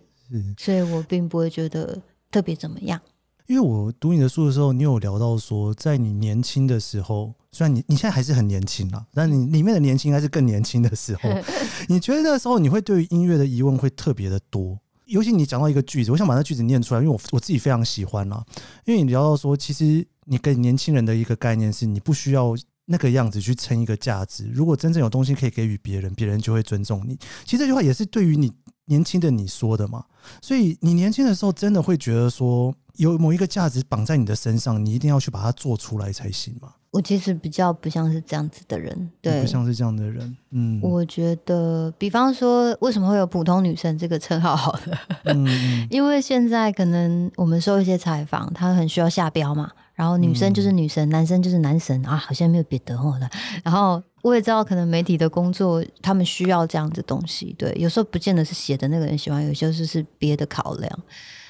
[0.56, 1.98] 所以我并不会觉得。
[2.36, 3.00] 特别怎么样？
[3.46, 11.30] 因为我读你的书的时候，你有聊到说，在你年轻的时候，虽然你你现在还是很年轻啦，但你里面的年轻应该是更年轻的时候。
[11.88, 14.78] 你觉得那个时候你会对于音乐的疑问会特别的多？
[15.06, 18.44] 尤其你讲到一个句子，我想把那句子念出来，因为我我自己非常喜欢啦。
[18.84, 22.54] 因为你聊到说，其实你给年轻人的一个概念是，你不需要
[22.84, 24.46] 那个样子去撑一个价值。
[24.52, 27.18] 如果真正有东西可以给予别人，别人就会尊重你。
[27.46, 28.52] 其实这句话也是对于你。
[28.86, 30.04] 年轻的你说的嘛，
[30.40, 36.72] 所以你年轻的时候真的会觉得说有某一个价值绑在你的身上，你一定要去把它做出来才行嘛？
[36.92, 40.34] 我其实比较不像是这样子的人，对，不像是这样的人。
[40.52, 44.56] 嗯，我觉得，比方说，为什么会有普通女生这个称号？
[44.56, 53.28] 好的，嗯， 因为现在可能我们受一些采访，他很需要下标嘛，然后女生就是女神，嗯、男生就是男神啊，好像没有别的话了。
[53.64, 60.98] 然后我也知道，可能媒体的工作他们需要这样子东西，对，有时候不见得是写的那个人喜欢，有些就是别的考量。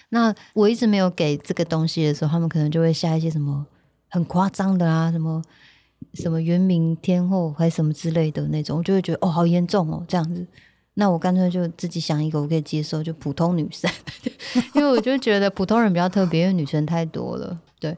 [0.09, 3.67] 那我一直没有给这个东西的时候，他们可能就会下一些什么。
[4.09, 5.43] 很夸张的啊，什么
[6.15, 10.47] 什么原明天后还是什么之类的那种，我就会觉得哦，好严重哦，这样子。
[10.95, 13.91] 那我干脆就自己想一个我可以接受，就普通女生，
[14.75, 17.59] 因为我就觉得普通人比较特别，因为女生太多了。
[17.81, 17.95] 对，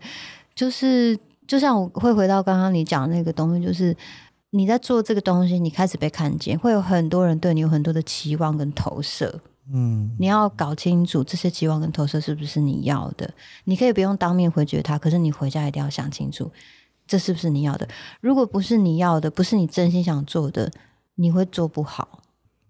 [0.59, 3.97] 就是就像我会回到刚刚你讲的那个东西，就是
[4.51, 9.41] 你在做这个东西，你开始被看见，会有很多人对你有很多的期望跟投射。
[9.73, 13.33] 嗯，你要搞清楚这些期望跟投射是不是你要的。
[13.67, 16.51] 你可以不用当面回绝他，可是你回家一定要想清楚，
[17.07, 17.87] 这是不是你要的。
[18.21, 20.69] 如果不是你要的，不是你真心想做的，
[21.15, 22.19] 你会做不好，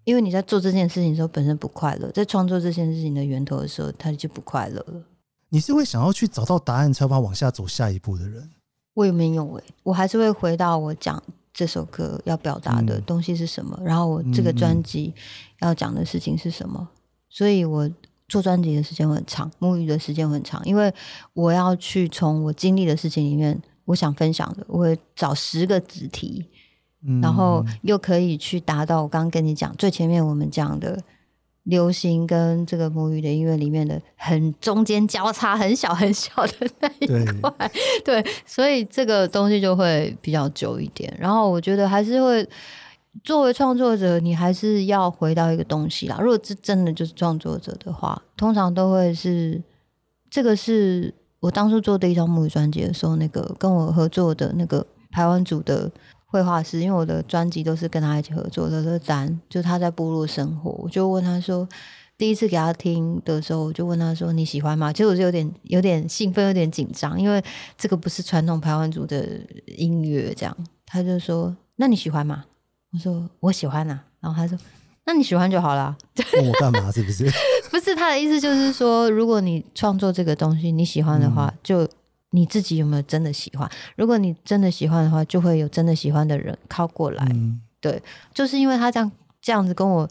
[0.03, 5.01] 因为你在做这件事情的时候本身不快乐，在创作这件事情的源头的时候，他就不快乐了。
[5.49, 8.49] 你是会想要去找到答案才把往下走下一步的人？
[8.93, 11.21] 我也没有诶、欸，我还是会回到我讲。
[11.51, 13.75] 这首歌要表达的东西是什么？
[13.81, 15.13] 嗯、然后我这个专辑
[15.59, 16.79] 要讲的事情是什么？
[16.79, 16.95] 嗯、
[17.27, 17.89] 所以我
[18.29, 20.93] 做专辑的时间很长，沐浴的时间很长，因为
[21.33, 26.45] 我要去从我经历的事情里面，我想分享的，我会找十个子题，
[27.05, 30.97] 嗯、然后又可以去达到我刚刚跟你讲最前面我们讲的。
[31.63, 37.05] 流行跟这个母语的音乐里面的很中间交叉很小很小的那一
[37.41, 37.71] 块，
[38.03, 41.13] 对，对，所以这个东西就会比较久一点。
[41.19, 42.47] 然后我觉得还是会
[43.23, 46.17] 作为创作者，你还是要回到一个东西啦。
[46.19, 49.61] 如果是真的就是创作者的话，通常都会是
[50.29, 55.91] 这个是我当初做第一张母语专辑的时候，那个跟我合作的那个台湾组的。
[56.31, 58.83] 绘画师，因为我的专辑都是跟他一起合作的。
[58.83, 61.67] 乐丹，就他在部落生活，我就问他说，
[62.19, 64.93] 第一次给他听的时候，我就问他说，你喜欢吗？
[64.93, 67.43] 其实我就有点有点兴奋，有点紧张，因为
[67.75, 69.27] 这个不是传统排湾族的
[69.65, 70.55] 音乐，这样。
[70.85, 72.45] 他就说，那你喜欢吗？
[72.93, 74.03] 我说我喜欢啊。
[74.19, 74.55] 然后他说，
[75.05, 75.97] 那你喜欢就好了。
[76.37, 76.91] 问我干嘛？
[76.91, 77.27] 是不是？
[77.71, 81.89] 不是他的意思，就是说，如果你创作这个东西，你喜欢的话，嗯、就。
[82.31, 83.69] 你自己有没有真的喜欢？
[83.95, 87.25] 如果你真的喜欢的话，就会有真的喜欢的人靠过来。
[87.31, 88.01] 嗯、对，
[88.33, 89.11] 就是因为他这样
[89.41, 90.07] 这样子跟我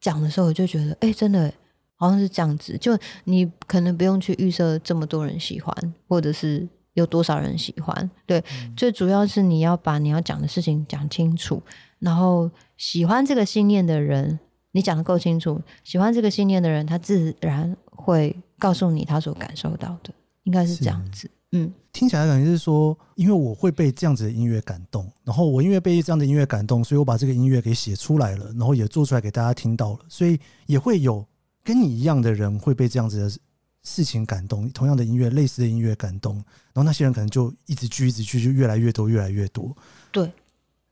[0.00, 1.52] 讲的时候，我就觉得，哎、欸，真的
[1.96, 2.78] 好像是这样子。
[2.78, 5.74] 就你可能不用去预设这么多人喜欢，
[6.06, 8.10] 或者是有多少人喜欢。
[8.26, 11.60] 对，嗯、最主要是你要把你要讲的事情讲清楚，
[11.98, 14.38] 然后喜欢这个信念的人，
[14.70, 20.12] 你讲的够清楚，喜欢这个信念的人，他自然会告诉你他所感受到的，
[20.44, 21.28] 应该是这样子。
[21.64, 31.24] 嗯，听起来感觉是说，因为我会被这样子的音乐感动，然后我因为被这样的音乐感动，所以我把这个音乐给写出来了，然后也做出来给大家听到了，所以也会有
[31.64, 33.40] 跟你一样的人会被这样子的
[33.82, 39.74] 事情感动，同样的音乐，类似的音乐感动，然后那些人可能就一直聚，一直聚，就越来越多，越来越多。
[40.12, 40.30] 对，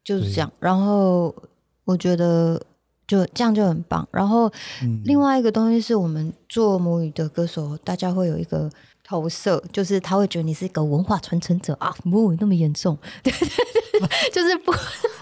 [0.03, 0.51] 就是这样。
[0.59, 1.35] 然后
[1.85, 2.59] 我觉得
[3.07, 4.09] 就这样就很棒。
[4.11, 4.51] 然后
[5.05, 8.71] 另外一个东西是我们做母语的歌手，大家会有一个。
[9.07, 13.49] 投射就是他会觉得你是一个文化传承者啊，母语那么严重， 对对
[14.01, 14.73] 对，就是不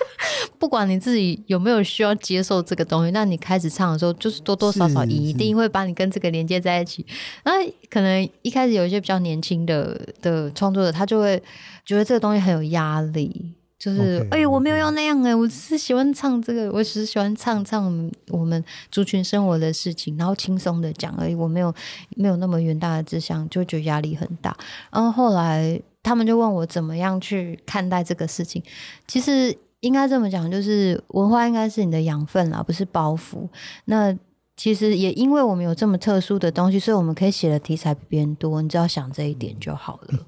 [0.58, 7.04] 不管你自己有没有需要接受这个东西，那你开始唱的时候，就是多多少少一定会把你跟这个连接在一起。
[7.44, 7.52] 那
[7.90, 11.42] 可能一开始有一些比较年轻的的创作者，他就会
[11.84, 13.52] 觉得这个东西很有压力。
[13.82, 21.74] 就是，哎我没有要那样哎、欸，我只是喜欢唱这个，我只是喜欢唱唱我们族群生活的事情，然后轻松的讲而已，我没有
[22.14, 24.56] 没有那么远大的志向，就觉得压力很大。
[24.92, 28.62] 然后后来他们就问我怎么样去看待这个事情。
[29.08, 33.48] 其实应该这么讲，就是文化应该是你的养分啦，不是包袱。
[33.86, 34.16] 那
[34.56, 38.62] 其实也因为我们有这么特殊的东西，所以我们可以写的题材比别人多。
[38.62, 40.20] 你只要想这一点就好了。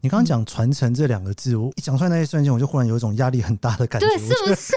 [0.00, 4.06] 你刚刚讲“传承”这两个字，我一讲出来那一瞬间，我就忽然有一种压力很大的感觉。
[4.06, 4.76] 对，是不是？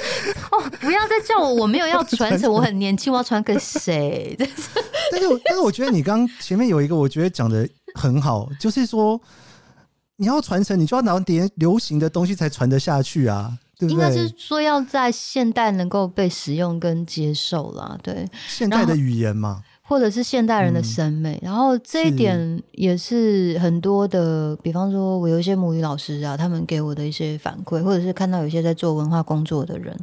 [0.52, 4.36] 哦，不要再叫我，我没有要传承，我很年轻，我要传给谁？
[4.40, 9.20] 但是，但是我觉得你刚前面有一个，我觉得讲的很好，就是说
[10.16, 13.94] 你要传承，你就要拿点流行的东西才传得下去啊，对不对？
[13.94, 19.62] 应该是说要在现代能够被使用跟接受啦，对，现代的语言嘛。
[19.90, 24.56] 或者是现代人的审美，嗯、然后这一点也是很多的。
[24.58, 29.98] 比方说，我有一些母语老师啊，他们给我的一些反馈，或者是看到有一些在做文化工作的人，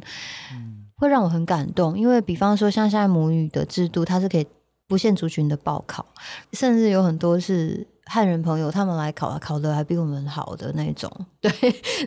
[0.51, 1.97] 嗯、会让我很感动。
[1.97, 4.45] 因为比方说，像现在母语的制度，它是可以
[4.89, 6.05] 不限族群的报考，
[6.51, 11.09] 甚至有很多是汉人朋友，他们来考啊考的还比我们好的那种，
[11.39, 11.49] 对，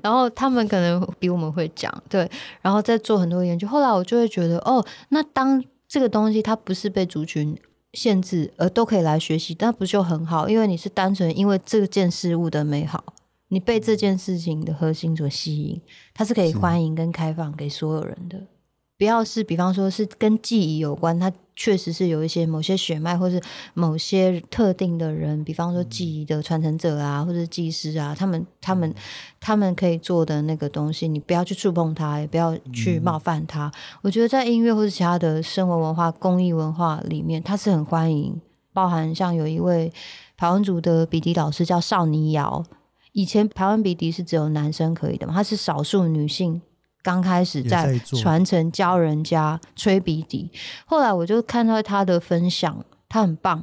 [0.02, 3.66] 然后他们可能比我们会讲，对，然后再做很多研究。
[3.66, 7.56] 后来我就会觉得，哦，那当这个东西它不是被族群
[7.92, 10.48] 限制，而都可以来学习，那不就很好？
[10.48, 13.14] 因为你是单纯因为这件事物的美好，
[13.48, 15.80] 你被这件事情的核心所吸引，
[16.14, 18.46] 它是可以欢迎跟开放给所有人的。
[19.00, 23.40] 不要是，比方说是跟记忆有关，它确实是有一些某些血脉，或是
[23.72, 28.94] 某些特定的人，比方说记忆的传承者啊，或者技师啊，他们他们
[29.40, 33.68] 他们可以做的那个东西，你不要去触碰它，也不要去冒犯它。
[33.68, 33.72] 嗯、
[34.02, 38.38] 我觉得在音乐或者其他的生活文化、公益文化里面，它是很欢迎，
[38.74, 39.90] 包含像有一位
[40.36, 42.62] 台湾族的比迪老师叫邵尼瑶，
[43.12, 46.60] 以前台湾笔笛是只有男生可以的嘛，他是少数女性。
[47.02, 50.50] 刚开始在传承教人家吹鼻笛，
[50.84, 53.62] 后来我就看到他的分享，他很棒。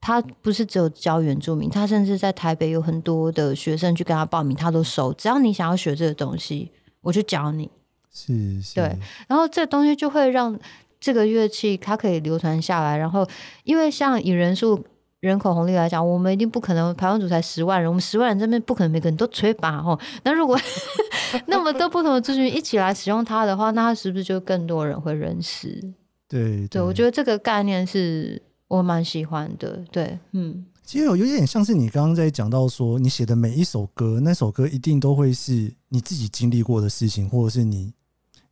[0.00, 5.12] 他不是只有教原住民，他甚至在台北有很多的学生去跟他报名，他都收。
[5.14, 6.70] 只要你想要学这个东西，
[7.00, 7.70] 我就教你。
[8.12, 8.96] 是，是，对。
[9.26, 10.58] 然后这个东西就会让
[11.00, 12.96] 这个乐器它可以流传下来。
[12.96, 13.26] 然后，
[13.64, 14.84] 因为像以人数。
[15.20, 16.94] 人口红利来讲，我们一定不可能。
[16.94, 19.98] 台湾组才十万人，我们十万人这边不可能每个人都吹吧吼。
[20.22, 20.56] 那如果
[21.46, 25.80] 那么多不同的族群一起来使用它的话，那它是不是就更多人会认识？
[26.28, 29.82] 对对，对，我觉得这个概念是我蛮喜欢的。
[29.90, 37.92] 对，嗯，其实有有点像是你刚刚在讲到说，你写的每一首歌，那首歌一定都会是你自己经历过的事情，或者是你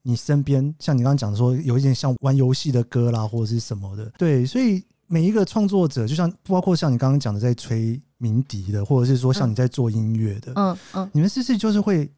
[0.03, 4.11] 你身边，像你刚刚讲的说，有一点像玩游戏的歌啦，或者是什么的。
[4.19, 4.85] 对，所以。
[5.07, 12.11] 每一个创作者，就像包括像你刚刚讲的，在吹鸣笛的，或者是说像你在做音乐的，嗯嗯，你们是不是就是会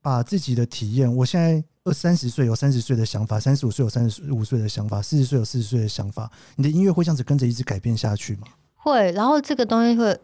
[0.00, 1.14] 把自己的体验？
[1.16, 8.48] 我现在二三十岁有三十岁的想法，三十五岁有三十五岁的想法，四十岁有四十岁的想法，你的音乐会这样子跟着一直改变下去吗？
[8.74, 10.18] 会，然后这个东西会。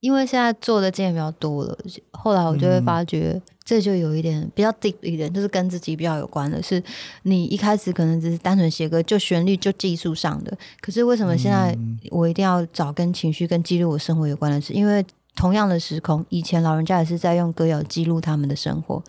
[0.00, 1.76] 因为现在做的经验比较多了，
[2.12, 6.62] 后来我就会发觉，这就有一点比较 deep 一点，就是跟自己比较有关的。
[6.62, 6.82] 是
[7.24, 10.56] 你一开始可能只是单纯写歌，就旋律就技术上的。
[10.80, 11.76] 可是为什么现在
[12.10, 14.72] 我一定要找跟情绪、跟记录我生活有关的事？
[14.72, 19.02] 因为同样的时空，以前老人家也是在用歌谣记录他们的生活。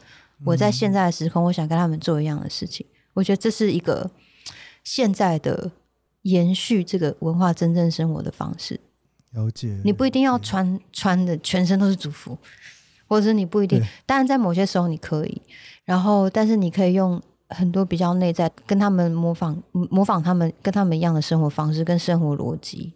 [0.44, 2.86] 我在现在的时空，我想跟他们做一样的事情。
[3.14, 4.10] 我觉得这是一个
[4.84, 5.72] 现在的
[6.24, 8.80] 延续这个文化真正生活的方式。
[9.32, 12.38] 了解，你不一定要穿穿的全身都是族服，
[13.08, 13.80] 或者是你不一定。
[14.06, 15.42] 当然，在某些时候你可以，
[15.86, 22.94] 然后，但是你可以用很多比较内在，跟他们模仿，模仿他们，跟他们一样的生活方式跟生活逻辑，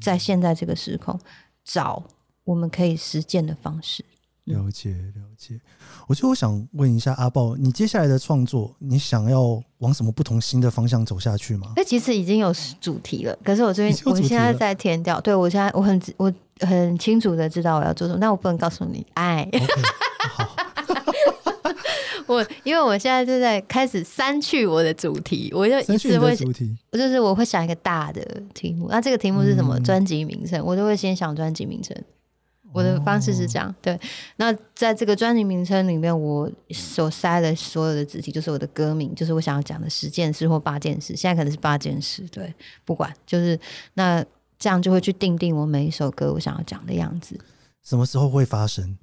[0.00, 1.18] 在现在这个时空
[1.64, 2.02] 找
[2.44, 4.04] 我们可以实践的方式。
[4.44, 5.58] 了解了解，
[6.06, 11.72] 我就想问一下阿豹，你接下来的创作，你想要往什么不同新的方向走下去吗？
[11.76, 19.06] 那其实已经有主题了，可是我最近我现在在填掉，对我现在我很我很清楚的知道我要做什么，但我不能告诉你。
[19.14, 19.90] 哎，okay,
[20.28, 20.56] 好
[22.26, 26.36] 我因为我现在正在开始删去我的主题，我就一直会，
[26.92, 28.22] 我就是我会想一个大的
[28.52, 29.80] 题目，那这个题目是什么？
[29.80, 31.96] 专辑名称，我都会先想专辑名称。
[32.74, 33.98] 我的方式是这样，对。
[34.34, 41.14] 那在这个专辑名称里面，我所塞的所有的字体，就是我的歌名，就是我想要讲的十件事或八件事。
[41.14, 42.52] 现在可能是八件事，对，
[42.84, 43.56] 不管，就是
[43.94, 44.24] 那
[44.58, 47.38] 这样就会去定定我每一首歌我想要讲的样子。
[47.84, 48.98] 什么时候会发生？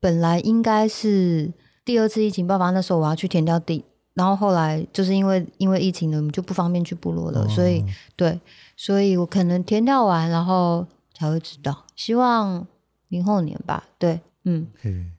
[0.00, 1.50] 本来应该是
[1.82, 7.82] 第二次疫情爆发那时候，我要去填掉地，然后后来就是因为因为疫情呢，我们就不方便去部落了，哦、所以
[8.16, 8.38] 对，
[8.76, 11.86] 所以我可能填掉完，然后才会知道。
[11.96, 12.66] 希望。
[13.14, 14.66] 明后年吧，对，嗯.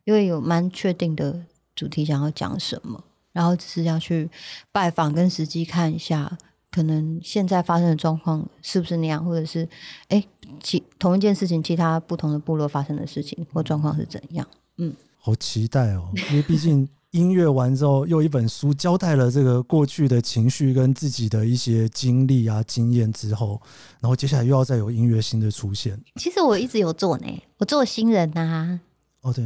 [0.03, 1.41] 因为有蛮确定的
[1.73, 4.29] 主题想要讲什么，然后只是要去
[4.73, 6.37] 拜访跟实际看一下，
[6.69, 9.65] 可能现在发生的状况是不是那样，或者是
[10.09, 10.21] 哎，
[10.61, 14.45] 其同一件事情，其他不同的部落发生的事情或状况是怎样？
[14.75, 16.85] 嗯，好期待哦，因为毕竟。
[17.15, 23.61] 音乐完之后，又一本书交代了这个过去的情绪跟自己的一些经历啊、经验之后，
[24.01, 25.97] 然后接下来又要再有音乐新的出现。
[26.17, 28.79] 其实我一直有做呢，我做新人呐、啊。
[29.25, 29.43] 哦，对，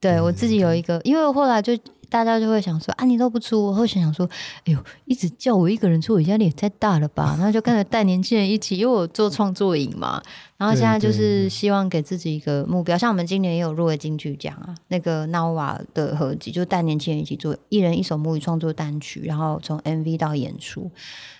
[0.00, 1.72] 对，对我自己有一个，因为我后来就。
[2.10, 4.28] 大家就会想说啊，你都不出，我会想想说，
[4.64, 7.36] 哎呦，一直叫我一个人出，我压力也太大了吧？
[7.38, 10.20] 然后就跟着带年轻人一起，因为我做创作营嘛。
[10.56, 20.90] 然后现在就是希望给自己一个目标，像我们今年也有入围金曲奖啊，那个 Nawa 的合集，就带年轻人一起做一人一首母语创作单曲，然后从 MV 到演出。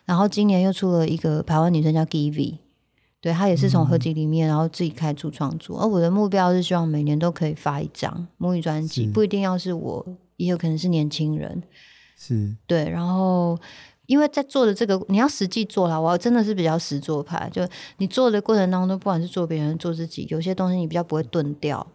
[0.04, 2.58] 然后今年又出了一个台湾女生叫 Givi，
[3.20, 5.80] 对，他也是从合集里面，然后自己开出创作。
[5.80, 10.06] 而我的目标是希望每年都可以发一张母语专辑，不一定要是我。
[10.36, 11.62] 也有可能是年轻人，
[12.16, 13.58] 是，对，然后
[14.06, 16.00] 因为在做的这个，你要实际做啦。
[16.00, 17.62] 我真的是比较实做派，就
[17.98, 21.86] 你做的过程当中，不管是做别人做自己，有些东西你比较不会钝掉。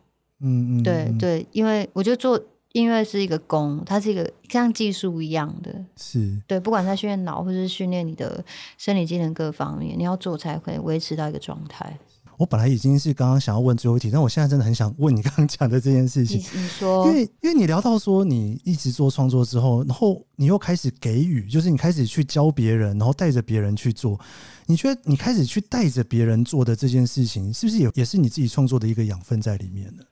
[0.42, 2.40] 嗯嗯，对对，因为我觉得做
[2.76, 5.74] 音乐是一个功，它是一个像技术一样的。
[5.96, 8.44] 是对，不管在训练脑或者是训练你的
[8.78, 11.98] 生理机能各方面，你要做才可以维持到一个状态。
[12.38, 16.38] 我本来已经是刚刚想要问最后一题，但我现在真的很想问你刚刚讲的这件事情。
[16.38, 24.20] 你，你说，因为因为你聊到说你一直做创作之后，然后你又开始给予，就是你开始去教别人，然后带着别人去做。
[24.66, 30.04] 你觉得你开始去带着别人做的这件事情，是不是也也是你自己创作的一个养分在里面呢？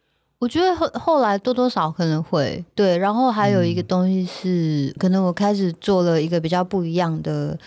[0.43, 7.57] 我觉得后后来多多少可能会对，然后还有一个东西是，嗯、可能我开始做了一个比较不一样的。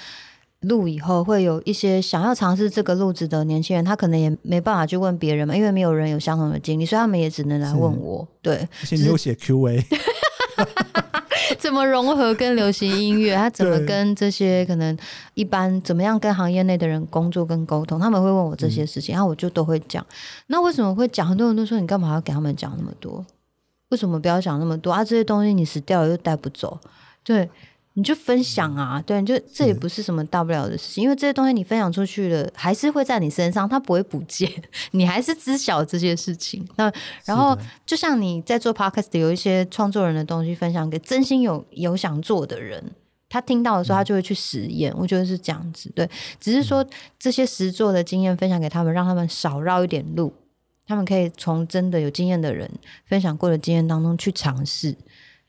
[0.60, 8.26] 路以后会有一些想要尝试这个路子的年轻人，他可能也没办法去问别人嘛，因为没有人有相同的经历，所以他们也只能来问我。
[8.42, 9.84] 对，而且你有写 Q&A，
[11.60, 13.34] 怎么融合跟流行音乐？
[13.34, 14.96] 他怎么跟这些可能
[15.34, 17.98] 一般怎么样跟行业内的人工作跟沟通？
[17.98, 20.04] 他们会问我这些事情，然后我就都会讲。
[20.48, 21.26] 那为什么会讲？
[21.26, 23.24] 很多人都说你干嘛要给他们讲那么多？
[23.88, 25.04] 为什么不要讲那么多啊？
[25.04, 26.78] 这些东西你死掉了又带不走，
[27.24, 27.48] 对。
[27.98, 34.50] 你就分享啊，对，你就这也不是什么大不了的事情，因为这些东西你分享出去了，还是会在你身上，它不会不见，
[34.92, 36.62] 你还是知晓这些事情。
[36.76, 36.92] 那
[37.24, 42.92] 然后就像你在做 podcast 有一些创作人的东西分享给真心有有想做的人，
[43.30, 45.90] 他听到的时候他就会去实验，我觉得是这样子。
[45.94, 46.06] 对，
[46.38, 46.86] 只是说
[47.18, 50.30] 这些实作的经验分享给他们，让他们少绕一点路，
[50.86, 52.70] 他们可以从真的有经验的人
[53.06, 54.94] 分享过的经验当中去尝试。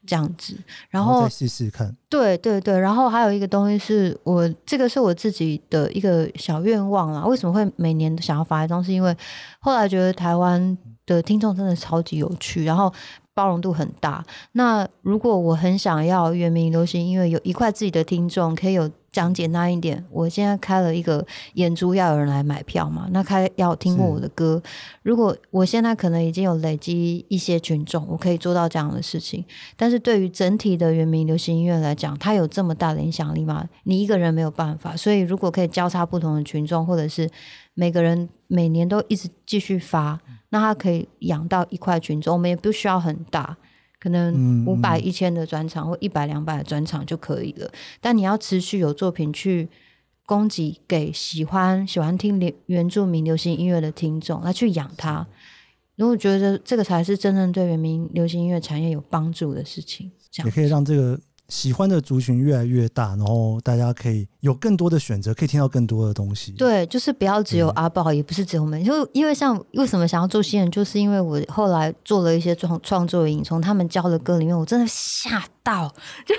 [0.07, 0.57] 这样子，
[0.89, 1.95] 然后，再试试看。
[2.09, 7.25] 对对对，然后还有一个东西是我这个是我自己的一个小愿望啊。
[7.27, 8.81] 为什么会每年都想要发一张？
[8.83, 9.15] 是因为
[9.59, 12.91] 后来觉得台湾的听众真的超级有趣，然后
[13.37, 14.25] 包容度很大。
[14.53, 18.89] 那如果我很想要原名流行音乐有一块自己的听众，可以有。
[19.09, 21.25] 讲简单一点，我现在开了一个
[21.55, 23.07] 演出，要有人来买票嘛？
[23.09, 24.61] 那开要听过我的歌。
[25.01, 29.43] 如果我现在可能已经有累积一些群众，我可以做到这样的事情。
[29.75, 33.67] 但是对于整体的原名流行音乐来讲，它有这么大的影响力吗？
[33.85, 34.95] 你一个人没有办法。
[34.95, 37.27] 所以如果可以交叉不同的群众，或者是
[37.73, 40.19] 每个人每年都一直继续发，
[40.59, 42.33] 那它可以养到一块群众。
[42.33, 43.57] 我们也不需要很大。
[43.99, 49.67] 可能五百、一千的专场或一百、两百的专场就可以了，但你要持续有作品去
[50.23, 55.25] 供给给喜欢喜欢听原原住民流行音乐的听众来去养它。
[55.95, 61.19] 如果觉得这个才是真正对原民流行音乐产业有帮助的事情，这样也可以让这个。
[61.49, 66.51] 喜欢的族群越来越大，然后大家可以有更多的选择，可以听到更多的东西。
[66.53, 68.83] 对，就是不要只有阿宝，也不是只有我们。
[68.83, 75.93] 就因为像为什么想要做新人，就是因为我后来做了一些创创作营，从他们教的歌里面，我真的吓到。
[76.25, 76.35] 就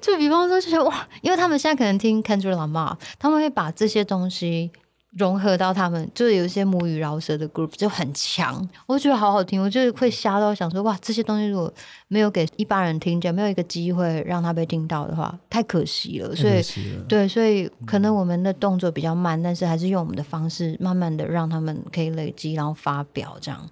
[0.00, 4.70] 就比方说，就是哇，因为他们现在可能听 Kendrick Lamar，他们会把这些东西。
[5.16, 11.72] 融合到他们，就是有一些母语饶舌的 group 就很强，我觉得好好听，我就是会瞎到想说，哇，这些东西如果
[12.06, 16.34] 没有给一般人听见，没有一个机会让他被听到的话，太可惜了。
[16.36, 16.62] 所以，
[17.08, 23.68] 对，所以可能我们的动作比较慢，嗯，但是还是用我们的方式，慢慢的让他们可以累积，然后发表这样。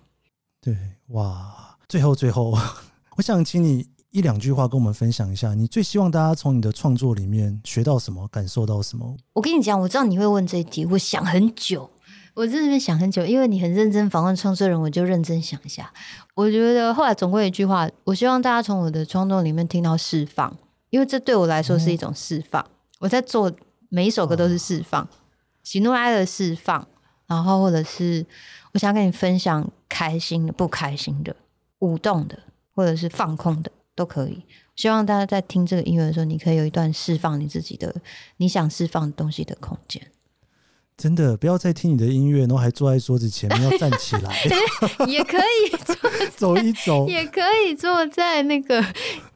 [0.60, 0.76] 对，
[1.08, 2.58] 哇，最后最后，
[3.16, 3.86] 我想请你。
[4.10, 9.16] 一两句话跟我们分享一下，你最希望大家从你的创作里面学到什么，感受到什么？
[9.34, 11.90] 我跟你讲，我知道你会问这一题，我想很久，
[12.34, 15.92] 我在那边想很久，因为你很认真访问创作人，我就认真想一下。
[16.34, 20.56] 我觉得后来总归一句话，我希望大家从我的创作里面听到释放，
[20.88, 22.64] 因为这对我来说是一种释放。
[23.00, 23.52] 我在做
[23.90, 25.06] 每一首歌都是释放，
[25.62, 26.88] 喜怒哀乐释放，
[27.26, 28.24] 然后或者是
[28.72, 31.36] 我想跟你分享开心的、不开心的、
[31.80, 32.38] 舞动的，
[32.74, 33.70] 或者是放空的。
[33.98, 34.44] 都可以，
[34.76, 37.92] 希望大家在听这个音乐的时候，你可以有一段释放你自己的、
[38.36, 40.00] 你想释放东西的空间。
[40.96, 44.36] 真的，不要再听你的音乐，然后还坐在桌子前面要站起来，
[45.08, 45.96] 也可以坐
[46.36, 48.84] 走一走，也可以坐在那个。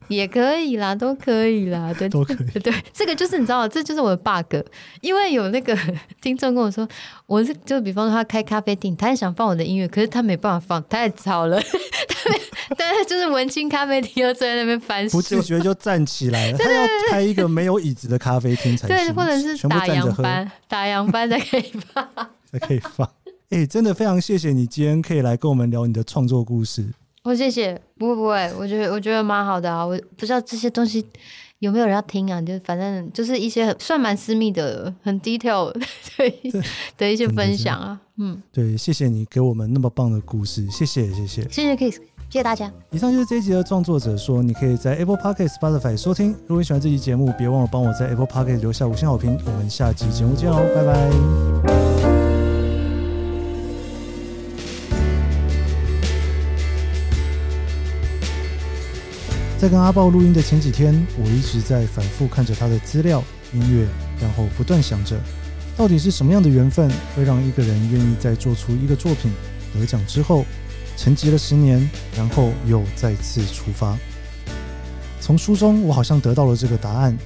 [0.08, 2.36] 也可以啦，都可以啦， 对，都可以。
[2.60, 4.56] 对，这个就是你知道，这就是我的 bug，
[5.00, 5.76] 因为有那个
[6.20, 6.86] 听众跟我说，
[7.26, 11.60] 我是就比方说他开咖啡厅，他也想放我的音乐，可是他没办法放，太吵了。
[12.78, 16.58] 但是就是文青咖啡厅又在那边翻书，不自觉就站起来了。
[16.58, 22.08] 他要开一个没有椅子的咖啡厅才行，对，或者是打烊班，打烊班才可以放，
[22.50, 23.06] 才可以放。
[23.50, 26.86] 哎、欸，真的非常谢谢你今天可以来跟我们聊你的创作故事。
[27.24, 29.86] 我谢谢，不会不会，我觉得我觉得蛮好的啊。
[29.86, 31.04] 我不知道这些东西
[31.60, 32.42] 有没有人要听啊？
[32.42, 35.80] 就反正就是一些很算蛮私密的、很 detail 的
[36.98, 38.00] 的一些分享啊。
[38.18, 42.00] 嗯，对，谢谢你给我们那么棒的故事，谢谢谢谢，谢谢 Kiss。
[42.28, 42.72] 谢谢大家。
[42.90, 46.32] 以上就是这一集的创作者说，你可以在 Apple Podcast、Spotify 收听。
[46.46, 49.38] 如果你喜欢这期节目，别忘了帮我在 Apple Podcast 留下五星好评。
[49.44, 51.91] 我们下期节目见喽，拜拜。
[59.62, 63.86] 在跟阿豹录音的前几天，我一直在反复看着他的资料、音乐，
[64.20, 65.16] 然后不断想着，
[65.76, 69.30] 到底是什么样的缘分，会让一个人愿意在做出一个作品
[69.72, 70.44] 得奖之后，
[70.96, 73.96] 沉寂了十年，然后又再次出发。
[75.20, 77.16] 从书中，我好像得到了这个答案，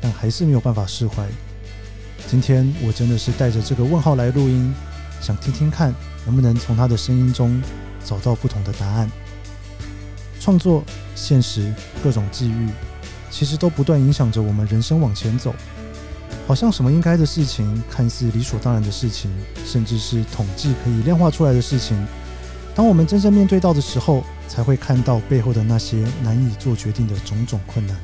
[0.00, 1.22] 但还是没有办法释怀。
[2.26, 4.72] 今天，我真的是带着这个问号来录音，
[5.20, 7.62] 想听听看，能不能从他的声音中
[8.02, 9.10] 找到不同的答案。
[10.42, 10.82] 创作、
[11.14, 11.72] 现实、
[12.02, 12.68] 各种际遇，
[13.30, 15.54] 其实都不断影响着我们人生往前走。
[16.48, 19.30] 好像什么应该的事情，看似理所当然的事情，
[19.64, 21.96] 甚至是统计可以量化出来的事情。
[22.74, 27.96] 当我们真正面对到的时候，才会看到背后的那些难以做决定的种种困难。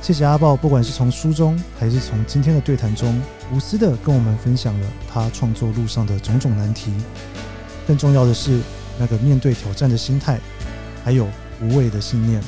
[0.00, 3.20] 谢谢阿豹，不管是从书中，还是从今天的对谈中，
[3.52, 6.90] 无私的跟我们分享了他创作路上的种种难题。
[7.86, 8.58] 更重要的是，
[8.98, 10.40] 那个面对挑战的心态，
[11.08, 11.26] 还有
[11.62, 12.38] 无畏的信念。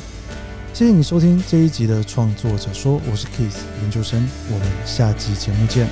[0.74, 5.88] 谢谢你收听这一集的创作者说，我是 Kiss 研究生，我们下集节目见。